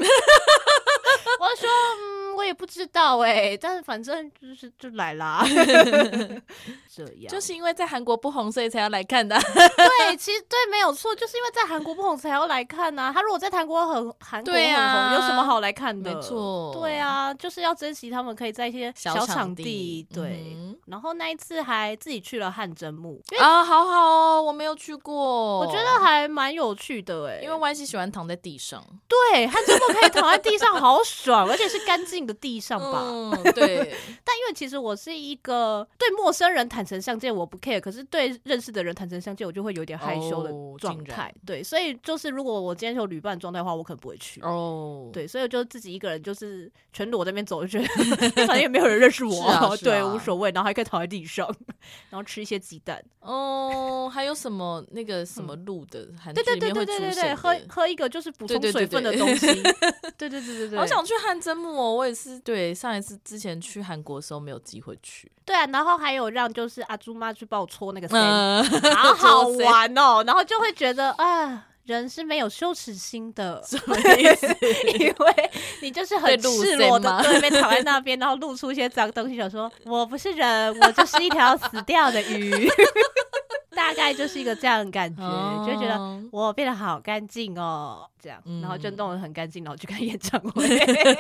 [1.39, 5.45] 我说，嗯，我也不知道哎、欸，但是反正就是就来啦。
[6.95, 9.37] 这样就是因为在韩国不红，所以才要来看的。
[9.43, 13.13] 对，其实对，没有错，就是因为在韩国不红才要来看呐、啊。
[13.15, 16.15] 他如果在韩国很韩国很红、啊，有什么好来看的？
[16.15, 20.07] 没错，对啊，就是要珍惜他们可以在一些小场地。
[20.13, 33.03] 对、嗯，然后那一次还自己去了汗蒸幕啊，好好哦，我没有去过，我觉得还蛮有趣的哎、欸，因为 Y C 喜欢躺在地上，对，汗蒸幕可以躺在地上，好爽，而且是干净的地上吧？
[33.05, 33.95] 嗯、 对。
[34.25, 41.41] 但因为其实我是一个对陌生人坦诚相见我不 care，可是对认识的人坦诚相见，我就会有点害羞的状态、哦。
[41.47, 44.41] 对，所以就是如果我今天有旅伴状态的话，我可能不会去。
[44.41, 47.87] 哦，对，所以就自己一个人就是全裸在那边走，就觉得
[48.47, 50.51] 反正也没有人认识我， 啊啊、对，无所谓。
[50.51, 51.47] 然后还可以躺在地上，
[52.09, 53.03] 然后吃一些鸡蛋。
[53.21, 56.07] 哦，还有什么那个什么鹿的？
[56.35, 59.47] 对对对对对对，喝喝一个就是补充水分的东西。
[60.17, 61.95] 对对对对对，好想去汗蒸木哦！
[61.95, 65.31] 我也是，对，上一次之前去韩国的时候没有机会去。
[65.45, 68.19] 对啊，然后还有让就是阿朱妈去帮我搓那个线，
[68.97, 70.25] 好好玩哦。
[70.27, 74.47] 然后就会觉得啊，人是没有羞耻心的，什么意思？
[74.99, 75.51] 因为
[75.83, 82.69] 你就是很赤裸的对面躺在那边，然后露出一些脏东西，想说我不是人，我就是一条死掉的鱼。
[83.77, 85.23] 大概就是一个这样的感觉，
[85.65, 90.67] 就会觉得我变得好干净哦，这样，然后就弄得很干净，然后去看演唱会。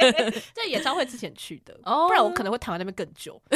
[0.55, 3.41] 在演唱会之前去的，不然我可能会躺在那边更久。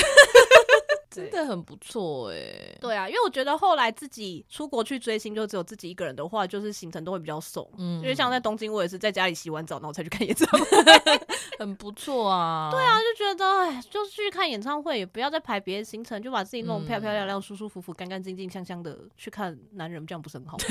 [1.10, 7.68] 真的很不错哎、欸，对啊，因为我觉得后来自己出国去追星，就只有自己一个人的话，就是行程都会比较松。
[7.78, 10.66] 嗯，因为像在东京，我也是在家里洗完澡，然后才去看演唱会，
[11.60, 12.70] 很不错啊。
[12.72, 20.64] 对啊，就觉得哎，就是去看演唱会，也不要再排别的行程，就把自己弄漂漂亮亮、舒舒服服、干干净净、香香的去看男人，这样不是很好吗？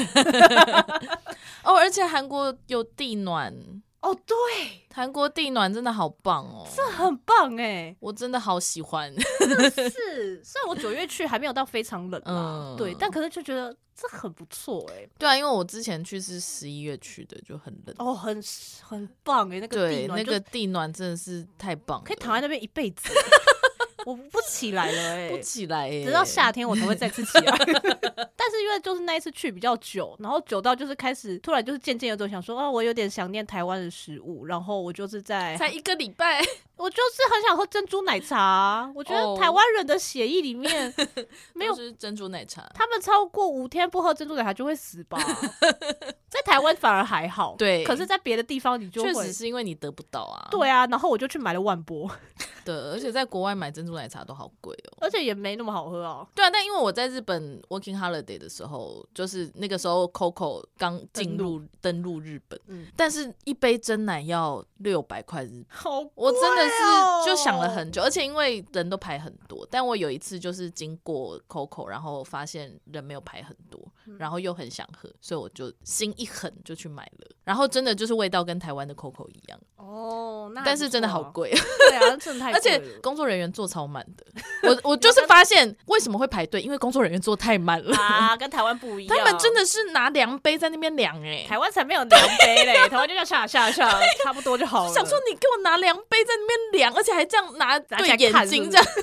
[1.63, 3.53] 哦，而且韩国有地暖。
[4.01, 4.35] 哦，对，
[4.93, 9.13] 韩国地暖真的好棒哦，这很棒哎，我真的好喜欢。
[9.19, 15.05] 是，虽然我九月去还没有到非常冷，嗯，对，但可是就觉得这很不错哎。
[15.17, 17.95] 对啊，因为我之前去是十一月去的，就很冷。
[17.99, 18.41] 哦，很
[18.81, 23.09] 很棒哎，那个地暖，那个地暖真的是太棒了，可以躺在那边一辈子。
[24.05, 27.57] 我不起来了哎，不起来哎，直到夏天我才会再次起来。
[28.35, 36.41] 但是因为就是那一次去比较久，然后久到就是开始突然就是渐渐有种想说，啊，我有点想念台湾的食物，然后我就是在才一个礼拜，
[36.79, 38.91] 我就是很想喝珍珠奶茶。
[38.95, 40.93] 我觉得台湾人的血液里面
[41.53, 45.19] 没有珍珠奶茶，他们超过五天不喝珍珠奶茶就会死吧？
[46.29, 50.47] 在台湾反而还好，对，可是在别的地方你就会，确实是因为你得不到啊。
[50.51, 52.09] 对啊，然后我就去买了万波。
[52.63, 56.27] 对，而且在国外买珍珠奶茶都好贵哦，而且也没那么好喝哦。
[56.35, 73.79] 对啊，但因为我在日本 working holiday 的时候，就是那个时候 Coco 刚进入登陆日本，嗯，但是一杯真奶要六百块日币，好哦，我真的是就想了很久，而且因为人都排很多，但我有一次就是经过 Coco，然后发现人没有排很多，
[74.17, 81.51] 然后又很想喝，所以我就心一狠就去买了，然后真的就是味道跟台湾的 Coco 一样哦，那但是真的好贵，
[81.89, 82.51] 对啊，真的 太。
[82.51, 84.25] 而且工作人员做超满的，
[84.69, 89.17] 我我就是发现为什么会排队，因为工作人员做太慢了啊， 跟台湾不一样。
[89.17, 93.89] 他们真的是拿量杯在那边量哎，台湾才没有量杯嘞，台湾就叫下下下，
[94.23, 94.93] 差不多就好了。
[94.93, 98.85] 想说你给我拿量杯在那边量，而且还这样拿对眼睛这样。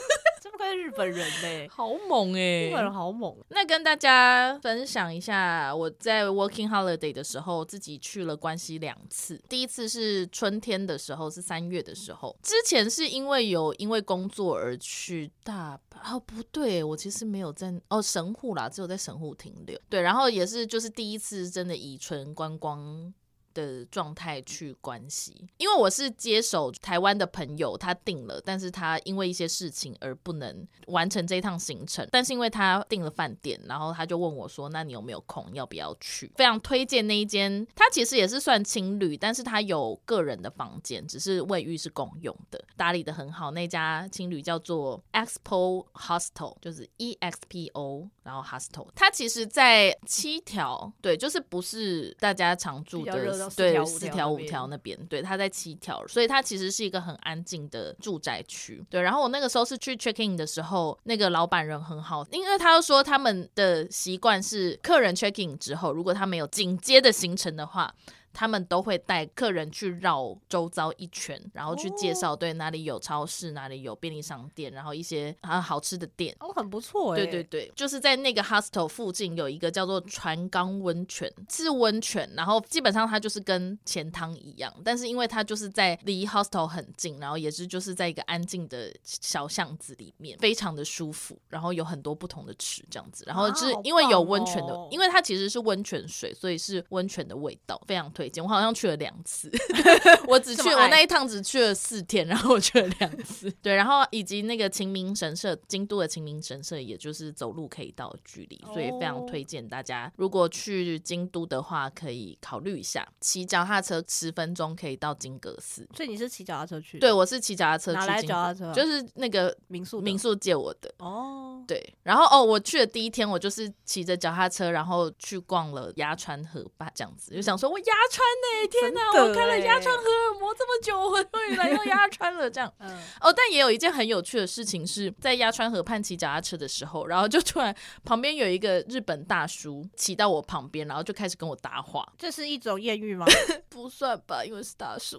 [0.58, 2.70] 跟日本人嘞， 好猛哎、欸！
[2.70, 3.36] 日本人好猛。
[3.50, 9.40] 那跟大家分享一下，我在 Working Holiday 的时候，自己去了关西两次。
[9.50, 12.34] 第一次是春天的时候，是三月的时候。
[12.42, 19.78] 之前是因为有因为工作而去大阪，哦不对，我其实没有在哦神户啦，只有在神户停留。
[19.90, 23.12] 对，然后也是就是第一次真的以纯观光。
[23.56, 32.06] 的状态去关系，因为我是接手台湾的朋友，他订了，但是他因为一些事情而不能完成这一趟行程。
[32.12, 35.46] 但是因为他订了饭店，然后他就问我说：“那你有没有空？
[35.54, 43.50] 要不要去？”非常推荐那一间，他其实也是算情侣，但是他有个人的房间，只是卫浴是共用的，打理的很好。
[43.52, 53.45] 那家情侣叫做 Expo Hostel，就是 E X P O，然后 Hostel，它其实在七条，对，就是不是大家常住的。
[53.54, 58.82] 对，四条五条那边，对，它在七条，所以它其实是一个很安静的住宅区。
[58.88, 67.94] 对，然后我那个时候是去 check in 的时候，那个老板人很好，因为他又说他们的习惯是客人 check in 之后，如果他没有紧接的行程的话。
[68.37, 77.16] 他们都会带客人去绕周遭一圈，然后去介绍对哪里有超市，哪里有便利商店，然后一些啊好吃的店哦，很不错哎。
[77.16, 98.25] 对对对，就是在那个 hostel 附近有一个叫做船冈温泉，是温泉，然后基本上它就是跟钱汤一样，但是因为它就是在离 hostel 很近，然后也是就是在一个安静的小巷子里面，非常的舒服，然后有很多不同的池这样子，然后就是因为有温泉的，因为它其实是温泉水，所以是温泉的味道，非常推。
[98.42, 99.50] 我好像去了两次，
[100.28, 103.50] 我只去我那一趟只去了四天，然后我去了两次。
[103.62, 115.88] 对，然后以及那个秦明神社，京都的秦明神社，也就是走路可以到的距离，所以非常推荐大家，如果去京都的话，可以考虑一下，骑脚踏车十分钟可以到金阁寺。
[115.94, 116.98] 所以你是骑脚踏车去？
[116.98, 117.98] 对，我是骑脚踏车去。
[117.98, 118.72] 哪来脚踏车？
[118.72, 120.92] 就是那个民宿，民宿借我的。
[120.98, 128.26] 哦，对，然后哦，我去的第一天，我就是骑着脚踏车，然后去逛了鸭川河坝，这样子，就想说我鸭川。
[128.70, 129.00] 天哪！
[129.12, 132.50] 我开了鸭川荷尔摩这么久，我终于来到鸭川了。
[132.50, 137.74] 这样， 嗯，哦，但也有一件很有趣的事情是，在鸭川河畔骑脚踏车的时候，然后就突然
[138.05, 142.07] 旁边有一个日本大叔骑到我旁边，然后就开始跟我搭话。
[142.18, 143.26] 这是一种艳遇吗？
[143.68, 145.18] 不算吧，因为是大叔。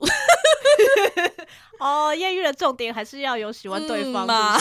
[1.79, 4.57] 哦，艳遇的重点还是要有喜欢对方吗？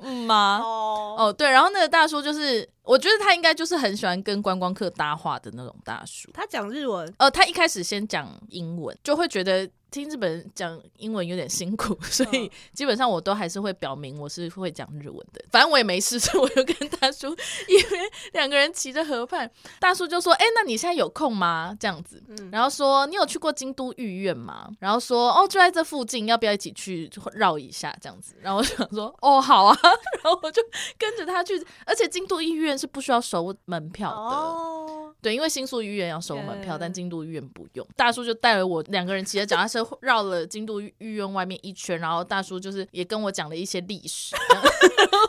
[0.00, 0.60] 嗯吗？
[0.62, 2.68] 哦哦，对，然后那个大叔就是。
[2.84, 6.30] 我觉得他应该就是很喜欢跟观光客搭话的那种大叔。
[6.32, 9.68] 他讲日文，呃，他一开始先讲英文，就会觉得。
[9.94, 15.40] 听日本人讲英文有点辛苦， 所以基本上我都还是会表明我是会讲日文的。
[15.52, 17.28] 反正我也没事， 所以我就跟大叔，
[17.68, 17.98] 因为
[18.32, 29.78] 两个人骑着河畔，大叔就说：“哎、欸，那你现在有空吗？”这样子，然后说：“你有去过京都御苑吗？”然后说：“哦，就在这附近，要不要一起去绕一下？”这样子，然后我想说：“哦，好啊。”
[30.24, 30.60] 然后我就
[30.98, 31.54] 跟着他去，
[31.86, 34.16] 而且京都御苑是不需要收门票的。
[34.16, 34.90] 哦
[35.22, 37.86] 对，因为新宿御苑要收门票，但京都御苑不用。
[37.96, 44.34] 大叔就带了我两个人骑着脚踏车绕了京都御苑外面一圈，然后大叔就是也跟我讲了一些历史。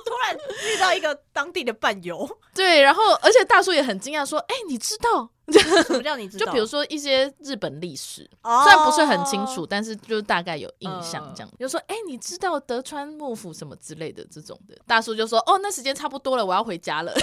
[0.06, 0.36] 突然
[0.72, 5.30] 遇到一个当地的伴游， 对，然后而且大叔也很惊讶说：“哎，你知道
[5.86, 6.46] 什么叫你知道？
[6.46, 11.50] 就比如说一些日本历史，虽然不是很清楚，但是就大概有印象这样。
[11.58, 17.14] 比如说，哎，你知道德川幕府什么之类的这种的。”大叔就说：“哦，那时间差不多了，我要回家了。”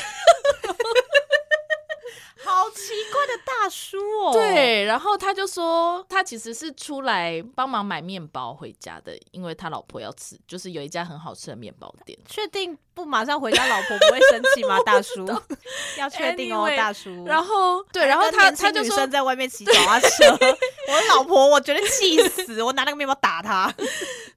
[2.45, 12.19] 好奇怪的大叔哦，对，然后他就说他其实是出来帮忙买面包回家的，因为他老婆要吃，就是有一家很好吃的面包店。
[12.27, 14.79] 确定不马上回家，老婆不会生气吗？
[14.85, 15.27] 大叔
[15.99, 17.25] 要确定哦，大叔。
[17.25, 20.09] 然后对，然后他他就说在外面骑脚踏车，
[20.89, 23.73] 我老婆我觉得气死，我拿那个面包打他。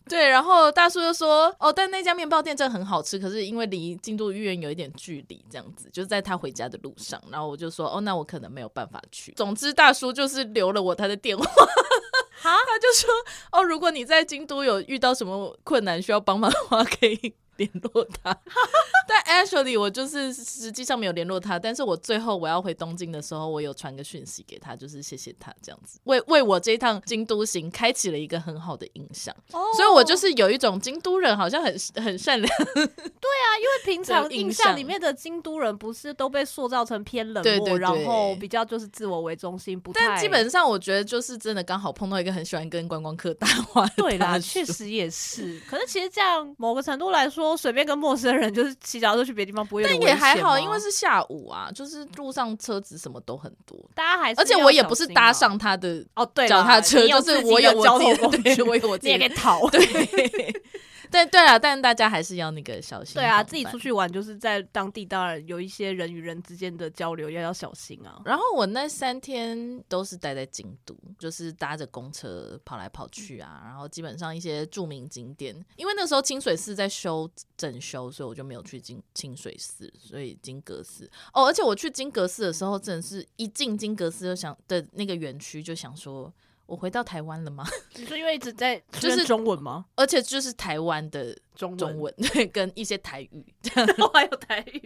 [0.10, 7.22] 对，然后大叔就说哦，但那家面包店真的很好吃，可是因为离京都御苑有一点距离，这样子就是在他回家的路上。
[7.32, 7.86] 然后我就说。
[7.96, 9.32] 哦，那我可能没有办法去。
[9.34, 13.10] 总之，大叔就是留了我他的电话，哈， 他就说，
[13.52, 17.34] 哦，如果你在京都有遇到什么困难需要帮忙的话，可以。
[17.58, 18.38] 联络他，
[19.08, 29.76] 但 actually 我就是实际上没有联络他，但是我最后我要回东京的时候，我有传个讯息给他，就是谢谢他这样子，为为我这一趟京都行开启了一个很好的印象，oh.
[29.76, 34.76] 所以我就是有一种京都人好像很很善良，对啊，因为平常印象。
[34.76, 47.44] 里面的京都人不是都被塑造成偏冷漠，然后比较就是自我为中心，不太，但基本上我觉得就是真的刚好碰到一个很喜欢跟观光客搭话，对啦，确实也是，可是其实这样某个程度来说。
[47.45, 59.81] 说随便跟陌生人就是骑脚踏车去别的地方不会有，但也还好，因为是下午啊，就是路上车子什么都很多，大家还是、啊、而且我也不是搭上他的哦，对，脚踏车就是我有交通工具，我有我自己给逃，对。
[61.12, 63.15] 对对啊，但大家还是要那个小心。
[63.15, 68.22] 对啊，自己出去玩就是在当地，当然有一些人与人之间的交流要要小心啊。
[68.26, 73.62] 然后我那三天都是待在京都，就是搭着公车跑来跑去啊。
[73.64, 81.45] 然后基本上一些著名景点，因为那时候清水寺在修整修，所以我就没有去金清水寺，所以金阁寺哦。
[81.45, 86.34] 而且我去金阁寺的时候，真的是一进金阁寺就想的那个园区，就想说。
[86.66, 87.66] 我回到台湾了吗？
[87.95, 89.86] 你说因为一直在就是中文吗？
[89.95, 94.82] 而且就是台湾的中文，中文 对，跟一些台语这样， 还有台语。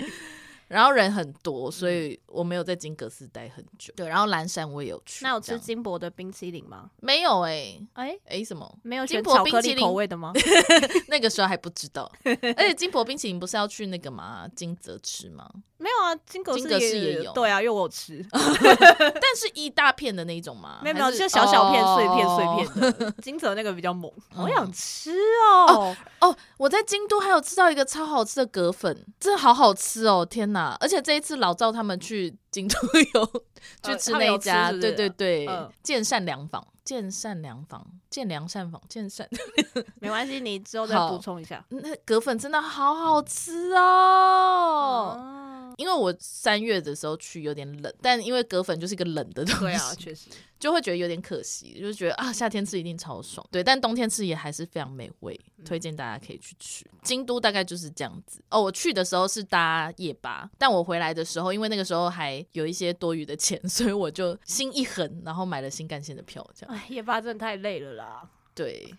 [0.70, 3.94] 然后人很多，所以我没有在金阁寺待很久。
[3.98, 5.26] 对，然后蓝山我也有去。
[5.26, 6.90] 那有吃金箔的冰淇淋吗？
[7.02, 8.72] 没有哎、欸，哎哎、欸、什么？
[8.84, 10.32] 没有金箔冰淇淋口味的吗？
[11.10, 12.10] 那个时候还不知道。
[12.24, 14.48] 而且金箔冰淇淋不是要去那个吗？
[14.56, 15.50] 金泽吃吗？
[15.78, 17.32] 没有啊，金阁寺也，也有。
[17.32, 18.24] 对啊，因为我有吃。
[18.30, 20.80] 但是一大片的那一种吗？
[20.84, 22.46] 没有没有，就小小片、碎片、碎
[22.92, 23.12] 片的。
[23.22, 25.66] 金泽那个比较猛，我想吃哦。
[25.74, 30.26] 哦哦，我在京都还有吃到一个超好吃的葛粉，真的好好吃哦！
[30.26, 30.59] 天哪！
[30.80, 32.76] 而且这一次老赵他们去京都
[33.14, 33.44] 有
[33.84, 35.48] 去吃那一家，对对对，
[35.84, 39.28] 建善良坊，建善良坊，建良善坊，建善。
[40.00, 41.64] 没关系，你之后再补充一下。
[41.70, 45.16] 那葛粉真的好好吃哦。
[45.18, 45.49] 嗯
[45.80, 50.28] 因为我三月的时候去有点冷，但因为葛粉就是一个冷的东西，对啊， 确实
[50.60, 56.84] 就会觉得有点可惜，就是觉得啊，夏天吃一定超爽，对，但冬天吃也还是非常美味，推荐大家可以去吃。
[56.92, 58.62] 嗯、京都大概就是这样子哦。
[58.62, 66.76] 我去的时候是搭夜巴，但我回来的时候，因为那个时候还有一些多余的钱， 所以我就心一横，然后买了新干线的票，这样。
[66.76, 68.30] 哎，夜巴真的太累了啦。
[68.60, 68.94] 对，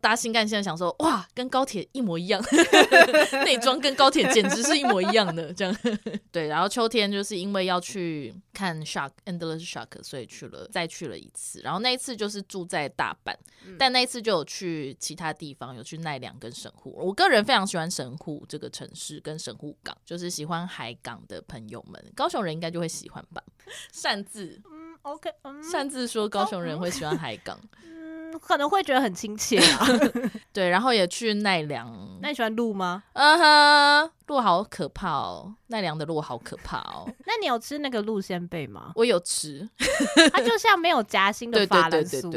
[0.00, 2.40] 搭新干线想说哇，跟高铁一模一样，
[3.44, 5.76] 内装跟高铁简直是一模一样的这样。
[6.30, 11.60] 对，然后秋天就是因为要去看 Shark Endless Shark，所以去了，再去了一次。
[11.64, 13.34] 然后那一次就是住在大阪，
[13.66, 16.94] 嗯、但那一次就有去其他地方，有去奈良跟神户。
[16.96, 23.42] 我个人非常喜欢神户这个城市跟神户港，就是喜欢海港的朋友们，高雄人应该就会喜欢吧。
[23.90, 27.58] 擅自，嗯，OK，嗯，擅自说高雄人会喜欢海港。
[28.38, 29.86] 可能会觉得很亲切啊，
[30.52, 31.90] 对，然后也去奈良。
[32.20, 33.02] 那你喜欢鹿吗？
[33.14, 34.10] 嗯哼、uh。
[34.28, 37.06] 鹿好可怕哦，奈良的鹿好可怕哦。
[37.26, 38.92] 那你有吃那个鹿仙贝吗？
[38.94, 39.68] 我有吃，
[40.32, 42.30] 它就像没有夹心的法兰酥，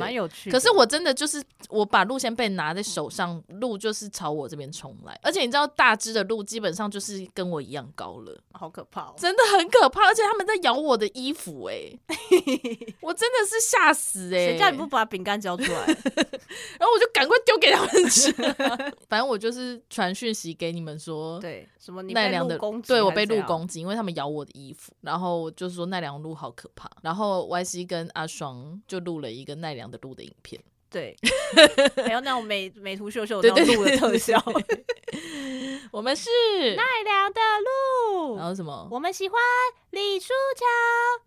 [0.00, 0.50] 蛮有趣。
[0.50, 11.92] 可是我真的就是我把鹿仙贝拿在手上，鹿就是朝我这边冲来，而且你知道大只的鹿基本上就是跟我一样高了，好可怕哦，真的很可怕，而且他们在咬我的衣服，哎，
[13.00, 14.48] 我真的是吓死哎！
[14.48, 15.86] 谁叫你不把饼干交出来？
[15.86, 18.32] 然后我就赶快丢给他们吃，
[19.08, 21.38] 反正我就是传讯息给你们说。
[21.40, 22.58] 对，什么奈良的？
[22.86, 26.90] 对，我被鹿攻击，因为他们咬我的衣服，然后就是说奈良鹿好可怕。
[27.02, 30.60] 然后 Y C 跟阿双就录了一个奈良的录的影片，
[30.90, 31.16] 对，
[32.04, 34.38] 还有那种美美图秀秀那种录的特效。
[35.90, 36.30] 我们是
[36.76, 37.40] 奈良的
[38.18, 38.88] 鹿，然后什么？
[38.90, 39.38] 我们喜欢
[39.90, 40.64] 李书樵。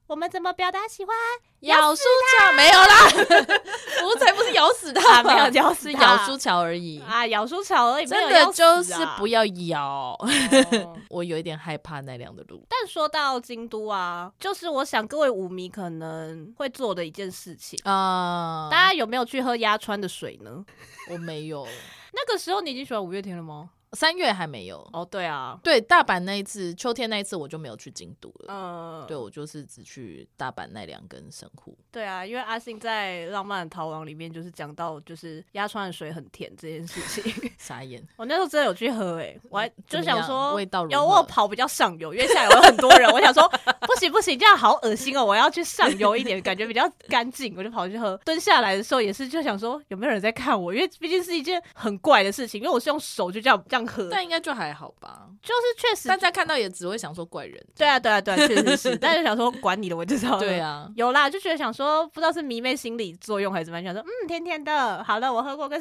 [0.07, 1.15] 我们怎么表达喜欢？
[1.61, 2.03] 咬书
[2.37, 10.17] 樵没有啦，我才不是咬死他，没有咬死，咬书樵而已啊，咬书樵而已，真的就是不要咬。
[11.09, 12.63] 我有一点害怕奈良的鹿。
[12.69, 20.63] 但说到京都啊，就是我想各位舞迷可能会做的一件事情啊，大家有没有去喝鸭川的水呢？
[21.09, 21.67] 我没有。
[22.13, 23.71] 那个时候你已经喜欢五月天了吗？
[23.93, 28.47] 三月还没有哦，对啊，对大阪那一次，秋天那一次我就没有去京都了。
[28.49, 31.77] 嗯，对我就是只去大阪、奈良跟神户。
[31.91, 37.33] 对啊，因为阿信在《浪漫的逃亡》里面就是讲到，就是鸭川的水很甜这件事情。
[37.57, 43.47] 傻眼，我那时候真的有去喝，哎，我还就想说味道，有我跑比较上游，因为下游有很多人，我想说
[43.81, 48.17] 不行不行，这样好恶心哦，我要去上游一点，感觉比较干净，我就跑去喝。
[48.25, 54.57] 蹲下来的时候也是就想说有没有人在看我，因为毕竟是一件很怪的事情，因为我是用手就这样这样喝，但应该就。
[54.57, 57.63] 还好吧，就是确实，大家看到也只会想说怪人。
[57.75, 58.97] 对啊，对啊，对啊，确实是。
[58.97, 60.39] 但是想说管你的，我就知道。
[60.39, 65.03] 对啊，有啦，就觉得想说，不知道是迷妹心理作用还是怎么样，想说嗯，甜甜的。
[65.03, 65.79] 好了，我喝过跟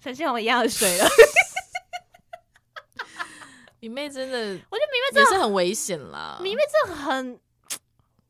[0.00, 1.04] 陈信宏一样的水了。
[3.80, 4.56] 迷妹真的，我觉得
[4.92, 6.38] 迷妹真的也是很危险啦。
[6.40, 7.40] 迷妹真的很。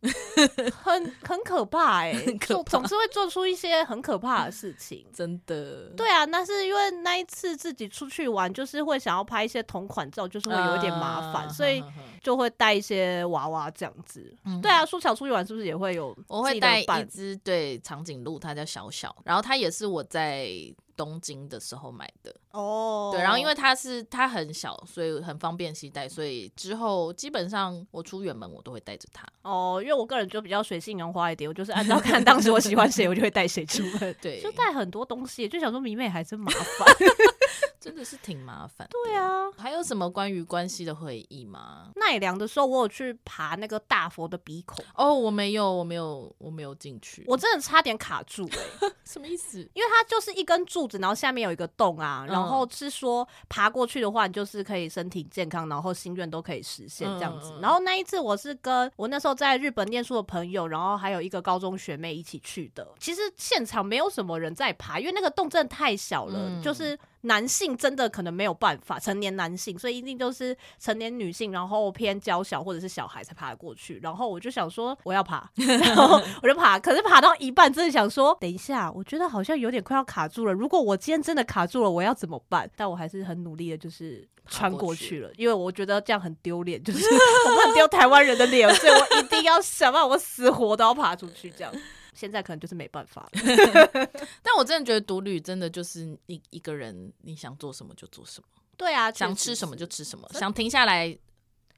[0.83, 5.91] 很很可怕哎、欸， 总总是会做出一些很可怕的事情， 真的。
[5.97, 11.83] 对啊，那是因为那一次自己出去玩，就是会想要拍一些同款照，就是会有一点麻烦，uh, 所以
[12.21, 14.35] 就会带一些娃娃这样子。
[14.45, 16.17] Uh, 对啊，书樵出去玩是不是也会有？
[16.27, 20.49] 我会带一只对长颈鹿，它叫小小，然后它也是我在
[20.97, 23.11] 东京的时候买的哦。
[23.13, 29.27] 对，然后因为它是它很小，所以很方便携带，所以之后基本上我出远门我都会带着它。
[29.43, 34.15] 哦，因为我个人就比较随性杨花一点，我就是按照看当时我喜欢谁，我就会带谁出门。
[34.21, 36.89] 对，就带很多东西，就想说迷妹还真麻烦。
[37.83, 38.87] 真的是挺麻烦。
[38.91, 41.91] 对啊，还有什么关于关系的回忆吗？
[41.97, 44.85] 奈良的时候，我有去爬那个大佛的鼻孔。
[44.95, 47.25] 哦，我没有，我没有，我没有进去。
[47.27, 49.59] 我真的差点卡住哎、欸， 什么意思？
[49.75, 57.53] 因为它就是一根柱子，然后下面有一个洞啊，然后是说爬过去的话，你就是可以身体健康，然后心愿都可以实现这样子。
[57.61, 62.87] 然后那一次我是跟我那时候在日本念书的朋友，然后还有一个高中学妹一起去的。
[63.01, 66.99] 其实现场没有什么人在爬，因为那个洞真的太小了，嗯、就是。
[67.23, 73.99] 男性真的可能没有办法，成年男性，所以一定都是成年女性，然后偏娇小或者是小孩才爬得过去。
[74.03, 80.53] 然后我就想说我要爬， 然后我就爬，可是爬到一半，真的想说等一下，我觉得好像有点快要卡住了。
[80.53, 82.71] 如果我今天真的卡住了，我要怎么办？
[82.77, 87.05] 但我还是很努力的，就是穿过去了，因为我觉得这样很丢脸，就是
[87.49, 91.73] 我不能丢台湾人的脸， 所以我一定要想办法，我死活都要爬出去这样。
[92.15, 93.31] 现在可能就是没办法了，
[94.43, 98.47] 但我真的觉得独旅真的就是你一个人，你想做什么就做什么。
[98.77, 101.17] 对啊，想吃什么就吃什么，想停下来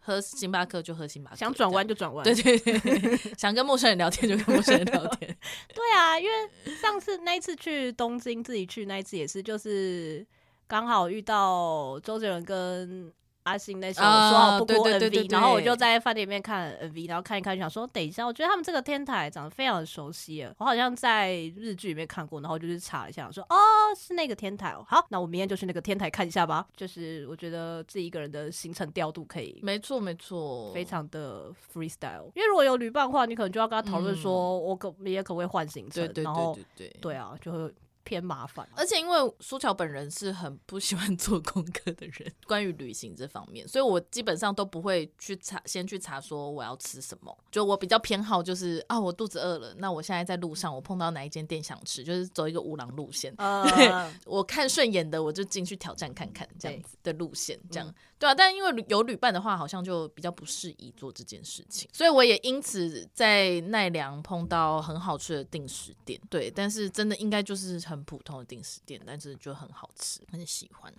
[0.00, 2.24] 喝星巴克就喝星巴克，想转弯就转弯。
[2.24, 5.36] 对对对， 想跟陌生人聊天就跟陌生人聊天。
[5.74, 10.26] 对啊，因为上次那一次去东京自己去那一次也是，就是
[10.66, 13.12] 刚好遇到周杰伦跟。
[13.44, 23.56] 阿信那时候说好不播 MV，然后我就在饭店里面看 MV，然后看一看，就想说等一下，我觉得他们这个天台长得非常的熟悉，我好像在日剧里面看过，然后就去查一下，说哦
[23.96, 26.66] 是那个天台哦，好，那我明天就去那个天台看一下吧。
[26.74, 32.30] 就是我觉得自己一个人的行程调度可以，没错没错，非常的 freestyle。
[32.34, 36.58] 因为如果有旅伴的话，你可能就要跟他讨论说，我可明天可不可以换行程，对对对对对，然后
[37.00, 37.74] 对啊，就会。
[38.04, 47.36] 偏麻烦，而且因为苏乔本人是很不喜欢 做功课的人，关于旅行这方面，所以我基本上都不会去查，先去查说我要吃什么。
[47.50, 53.34] 就我比较偏好就是啊，我肚子饿了，那我现在在路上，我碰到哪一间店想吃，就是走一个五郎路线。
[53.36, 57.94] Uh, 我看顺眼的，我就进去挑战看看这样子的路线，这样。
[58.18, 66.20] 对啊，但因为有旅伴的话，好像就比较不适宜做这件事情，所以我也因此在奈良碰到很好吃的定时店。
[66.30, 70.92] 对，但是真的应该就是很普通的定时店，但是就很好吃，很喜欢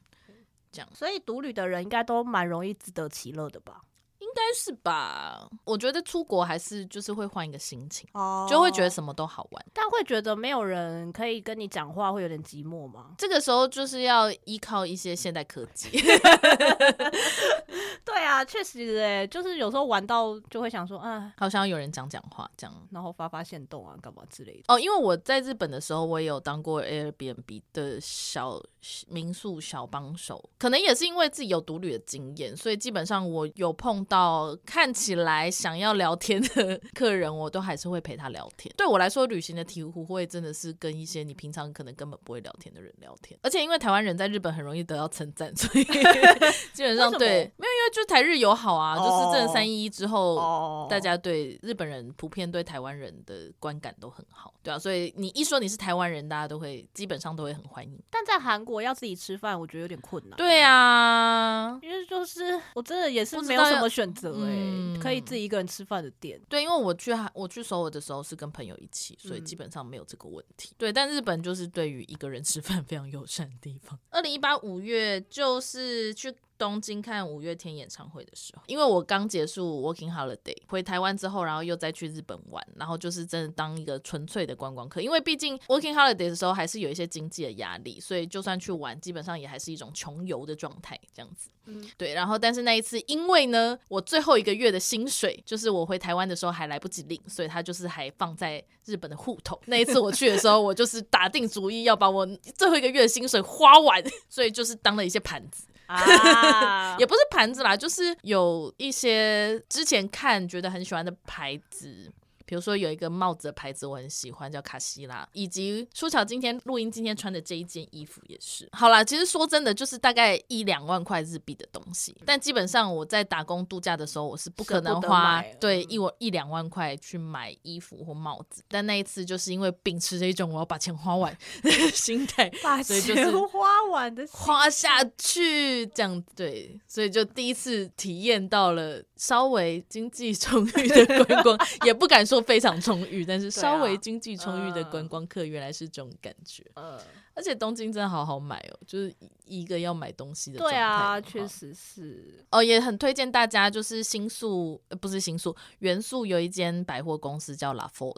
[0.72, 0.90] 这样。
[0.94, 3.82] 所以独旅的人应该都蛮容易自得其乐的吧？
[4.20, 13.14] 应该是吧，我觉得出国还是就是会换一个心情，oh, 就会觉得什么都好玩，但会觉得没有人可以跟你讲话，会有点寂寞吗？
[13.18, 15.90] 这个时候就是要依靠一些现代科技。
[18.06, 24.64] 对啊，确实哎，就是有时候玩到就会想说，啊，好想要有人讲讲话，这样，然后发发现动啊，干嘛之类的。
[24.68, 28.62] 哦，因为我在日本的时候，我也有当过 Airbnb 的小
[29.08, 38.74] 民宿小帮手，可能也是因为自己有独旅的经验，所以基本上我有碰到看起来想要聊天的 客人，我都还是会陪他聊天。
[38.78, 43.40] 对我来说，旅行的体会真的是跟一些你平常可能根本不会聊天的人聊天。
[43.42, 45.84] 而且因为台湾人在日本很容易得到称赞，所以
[46.74, 58.00] 基本上对，没有因为就台日友好啊，就是这三一一之后，大家对日本人普遍对台湾人的观感都很好，对啊，所以你一说你是台湾人，大家都会基本上都会很欢迎。
[58.12, 60.38] 但在韩国要自己吃饭，我觉得有点困难。
[60.38, 63.90] 对啊，因为就是我真的也是没有什么。
[63.96, 66.38] 选择哎，可以自己一个人吃饭的店。
[66.50, 70.74] 对，因为我去韩我去首尔的时候是跟朋友一起，所以基本上没有这个问题。
[70.78, 73.98] 对，但日本就是对于一个人吃饭非常友善的地方。
[74.10, 76.36] 二零一八五月就是去。
[76.58, 85.02] 东京看五月天演唱会的时候，因为我刚结束 working holiday 回台湾之后，然后又再去日本玩，然后就是真的当一个纯粹的观光客。
[85.02, 91.50] 因为毕竟 working holiday 的时候还是有一些经济的压力，所以就算去玩，基本上也还是一种穷游的状态这样子。
[91.68, 92.14] 嗯，对。
[92.14, 99.60] 然后，但是那一次，因为呢，我最后一个月的薪水就是我回台湾的时候还来不及领，所以他就是还放在日本的户头。
[99.66, 102.26] 那一次我去的时候，我就是打定主意要把我
[102.56, 105.66] 最后一个月的薪水花完，所以就是当了一些盘子。
[105.88, 112.12] 啊， 也不是盘子啦，就是有一些之前看觉得很喜欢的牌子。
[112.46, 118.70] 比如说有一个帽子的牌子我很喜欢，叫卡西拉，以及舒巧今天录音今天穿的这一件衣服也是。
[118.72, 128.64] 好啦，其实说真的，就是大概一两万块日币的东西，但基本上我在打工度假的时候，我是不可能花对一我一两万块去买衣服或帽子。
[128.68, 133.16] 但那一次就是因为秉持着一种我要把钱花完 的心态，把钱
[133.48, 139.04] 花完的花下去这样对，所以就第一次体验到了。
[139.16, 146.64] 稍微经济充裕的观光， 也不敢说非常充裕，但是稍微经济充裕的观光客，原来是这种感觉。
[146.76, 147.00] 嗯，
[147.34, 149.14] 而且东京真的好好买哦，就是
[149.46, 150.60] 一个要买东西的。
[150.60, 152.46] 对啊，确实是。
[152.52, 158.16] 哦，也很推荐大家，就是新宿，呃，不是新宿，原宿有一间百货公司叫 La Ford，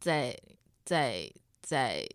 [0.00, 0.38] 在
[0.84, 1.30] 在
[1.62, 2.06] 在。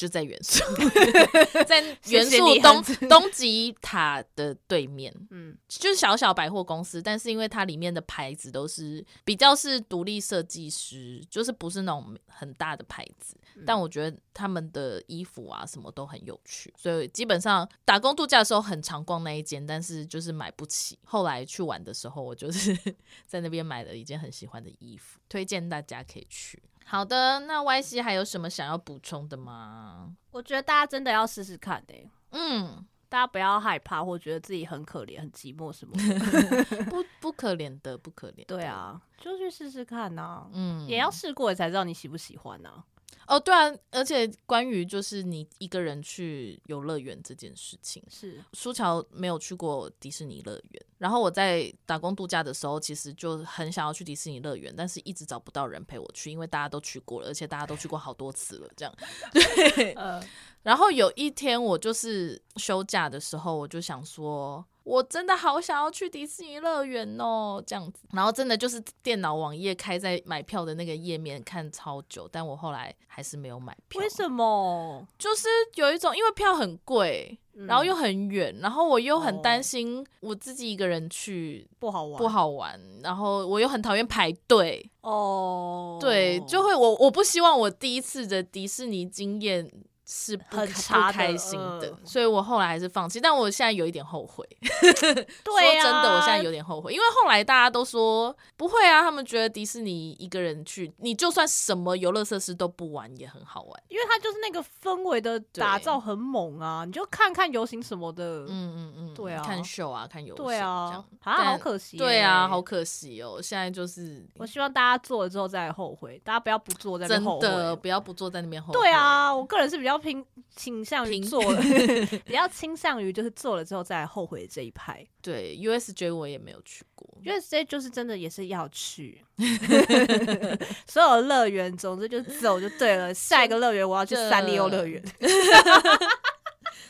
[0.00, 0.64] 就在元素，
[1.68, 20.98] 在元素东东极塔的对面，嗯，就是小小百货公司，但是因为它里面的牌子都是比较是独立设计师，就是不是那种很大的牌子，嗯，但我觉得他们的衣服啊什么都很有趣，所以基本上打工度假的时候很常逛那一间，但是就是买不起。
[21.04, 22.74] 后来去玩的时候，我就是
[23.28, 26.62] 在那边买了一件很喜欢的衣服，推荐大家可以去。
[26.90, 30.12] 好的，那 Y C 还有什么想要补充的吗？
[30.32, 38.44] 我觉得大家真的要试试看的、欸，嗯，大家不要害怕或觉得自己很可怜、很寂寞什么的， 不不可怜的，不可怜。
[38.46, 42.84] 对啊，就去试试看呐、啊，嗯，也要试过才知道你喜不喜欢呐、啊。
[43.26, 58.94] 哦，对啊，而且关于就是你一个人去游乐园这件事情，是苏乔没有去过迪士尼乐园，然后我在打工度假的时候，其实就很想要去迪士尼乐园，但是一直找不到人陪我去，因为大家都去过了，而且大家都去过好多次了，这样。
[59.32, 60.20] 对，呃，
[60.64, 64.64] 然后有一天我就是休假的时候，我就想说。
[64.84, 74.00] 我真的好想要去迪士尼乐园哦，这样子，然后真的就是电脑网页开在买票的那个页面看超久，但我后来还是没有买票。
[74.00, 75.06] 为什么？
[75.18, 89.70] 就是有一种因为票很贵，然后又很远，然后我又很担心我自己一个人去不好玩，不好玩，然后我又很讨厌排队哦，对，就会我我不希望我第一次的迪士尼经验。
[90.12, 93.20] 是不很差开心的，呃，所以我后来还是放弃。
[93.20, 94.44] 但我现在有一点后悔。
[94.60, 106.84] 对啊，说真的，我现在有点后悔，因为后来大家都说不会啊，他们觉得迪士尼一个人去，你就算什么游乐设施都不玩也很好玩，因为它就是那个氛围的打造很猛啊。
[106.84, 113.40] 你就看看游行什么的，嗯嗯嗯，对啊，看秀啊，看游行，对啊，啊，好可惜，对啊，好可惜哦。
[113.40, 118.80] 现在就是，我希望大家做了之后再后悔，大家不要不做在真的不要不做在那边后悔。
[118.80, 119.99] 对啊，我个人是比较。
[120.00, 120.24] 倾
[120.54, 121.60] 倾向于做了，
[122.24, 125.06] 比较倾向于就是做了之后再后悔这一派。
[125.22, 129.22] 对，USJ 我也没有去过，USJ 就是真的也是要去，
[130.86, 133.12] 所有乐园，总之就走就对了。
[133.12, 135.02] 下一个乐园我要去三丽鸥乐园。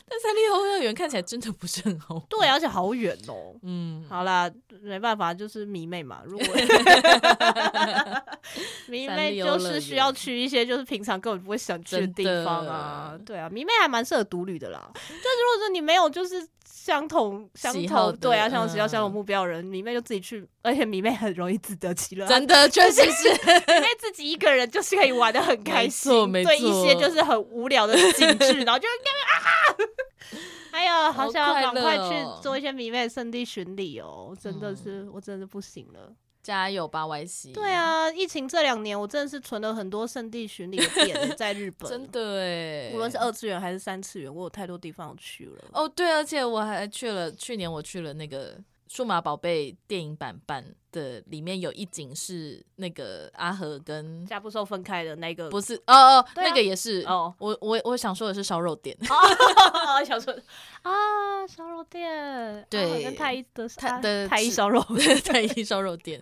[0.09, 3.55] 但三丽鸥乐园看起来真的不是很好，对，而且好远哦。
[3.63, 4.51] 嗯，好啦，
[4.83, 6.23] 没办法，就是迷妹嘛。
[6.25, 6.49] 如果
[8.89, 13.17] 迷妹就是需要去一些就是平常根本不会想去的地方啊。
[13.25, 14.91] 对啊，迷妹还蛮适合独旅的啦。
[14.95, 22.27] 就是如果说你没有就是相同相同对啊，相同喜好相同目标的人，迷妹就自己去，而且迷妹很容易自得其乐。
[22.27, 28.89] 真的，确实是，因为自己一个人就是可以玩的很开心，对一些就是很无聊的景致，然后就
[29.31, 29.80] 啊。
[30.71, 34.37] 哎呀，好想要赶快去做一些迷妹圣地巡礼哦！
[34.41, 36.13] 真的是，我真的不行了，
[36.43, 37.53] 加油吧，Y C！
[37.53, 45.65] 对啊，疫情这两年，我真的是存了很多圣地巡礼的点 在日本，真的哎，无论是二次元还是三次元，我有太多地方去了。
[45.73, 48.57] 哦，对，而且我还去了，去年我去了那个。
[48.91, 57.33] 数码宝贝电影版版的里面有一景是那个阿和跟加布兽分开的那个，不是哦哦，那个也是哦。
[57.39, 58.99] 我我我想说的是烧肉店，
[60.05, 60.37] 想说
[60.83, 64.85] 啊烧肉店，对，跟太一的太的太一烧肉
[65.25, 66.21] 太一烧肉店。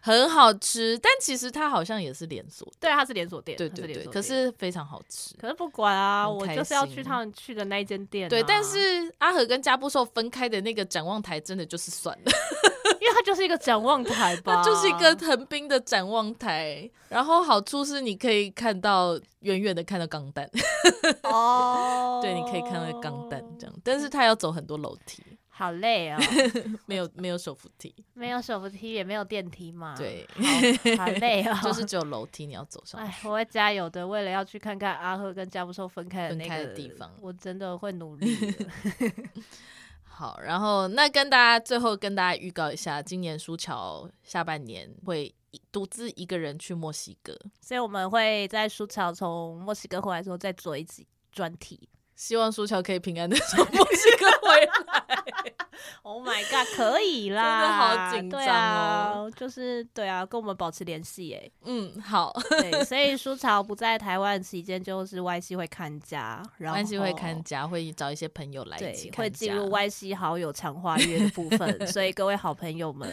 [0.00, 5.34] 很好吃，但其实它好像也是连锁，对，它是连锁店，对对对，可是非常好吃。
[5.36, 8.28] 可是不管啊，我就是要去他们去的那一间店。
[8.28, 12.32] 对，但是阿和跟加布兽分开的那个展望台，真的就是算了，
[12.64, 12.69] 因
[13.10, 16.88] 为它就是一个展望台吧，它就是一个横滨的展望台。
[17.08, 20.48] 然后好处是你可以看到远远的看到钢弹，
[21.24, 25.22] 哦， 对，你可以看到钢弹这样，但是它要走很多楼梯。
[25.48, 26.16] 好累哦，
[26.86, 29.94] 没有没有手扶梯，没有手扶梯，也没有电梯嘛。
[29.94, 30.26] 对，
[30.96, 38.34] 好累哦， 就是只有楼梯，你要走上我会加油的，为了要去看看阿赫跟加布兽分开的那个地方，我真的会努力。
[40.20, 45.34] 好，然后那跟大家最后跟大家预告一下，今年苏乔下半年会
[45.72, 51.88] 独自一个人去墨西哥，所以我们会在苏乔从墨西哥回来之后再做一集专题。
[52.20, 55.24] 希望苏乔可以平安的从墨西哥回来。
[56.02, 57.50] Oh my god，可以啦！
[57.50, 59.26] 真的好紧张哦。
[59.26, 61.50] 啊、就是对啊，跟我们保持联系哎。
[61.64, 62.30] 嗯，好。
[62.60, 71.86] 对，所以苏乔不在台湾期间，就是 Y C 会看家，然后 Y C 会看家，会找一些朋友来一起看家，会进入 Y C 好友强化约的部分。
[71.88, 73.10] 所以各位好朋友们。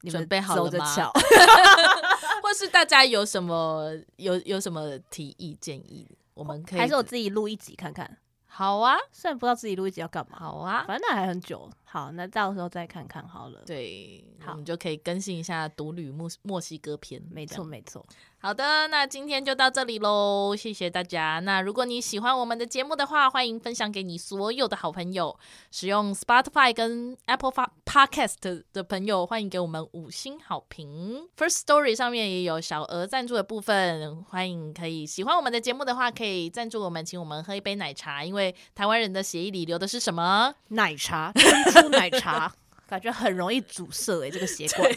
[0.00, 0.86] 你们准备好了吗
[2.42, 8.16] 或是大家有什么有有什么提议建议，我们可以还是我自己录一集看看。
[8.52, 11.70] 好啊，虽然不知道自己录一集要干嘛，好啊，反正那还很久。
[11.84, 13.62] 好，那到时候再看看好了。
[13.64, 17.22] 对，好我们就可以更新一下独旅墨墨西哥篇。
[17.30, 18.04] 没错，没错。
[18.42, 21.40] 好的，那今天就到这里喽，谢谢大家。
[21.40, 25.38] 那如果你喜欢我们的节目的话，欢迎分享给你所有的好朋友。
[25.70, 27.52] 使用 Spotify 跟 Apple
[27.84, 31.28] Podcast 的朋友，欢迎给我们五星好评。
[31.36, 38.24] First Story 上面也有小额赞助的部分，欢迎可以喜欢我们的节目的话，可以赞助我们，请我们喝一杯奶茶。
[38.24, 40.54] 因为台湾人的协议里留的是什么？
[40.68, 42.50] 奶茶，珍珠奶茶，
[42.88, 44.90] 感觉很容易阻塞诶、欸，这个血管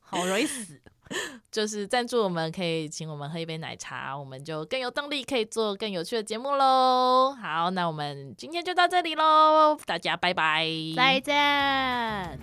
[0.00, 0.80] 好容易死。
[1.50, 7.32] 就是赞助我们，可以请我们喝一杯奶茶，我们就更有动力，可以做更有趣的节目喽。
[7.40, 12.38] 好，那我们今天就到这里喽，大家拜拜，再见。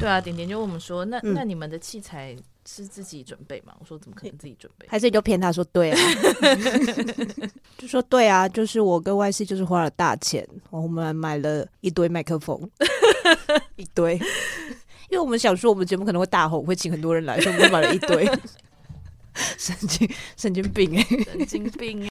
[0.00, 2.36] 对啊，点点就问我们说，那、嗯、那你们的器材
[2.70, 3.72] 是自己准备吗？
[3.80, 4.86] 我说怎么可能自己准备？
[4.90, 5.98] 还是你就骗他说对啊？
[7.78, 12.68] 就说对啊，就是我跟 Y C 就是花了大钱，我们买了一堆麦克风，
[13.76, 14.16] 一堆，
[15.08, 18.30] 因为我们想说我们节目可能会大红，会请很多人来，所以我们就买了一堆。
[19.56, 22.06] 神经神经病哎、欸，神经病、欸。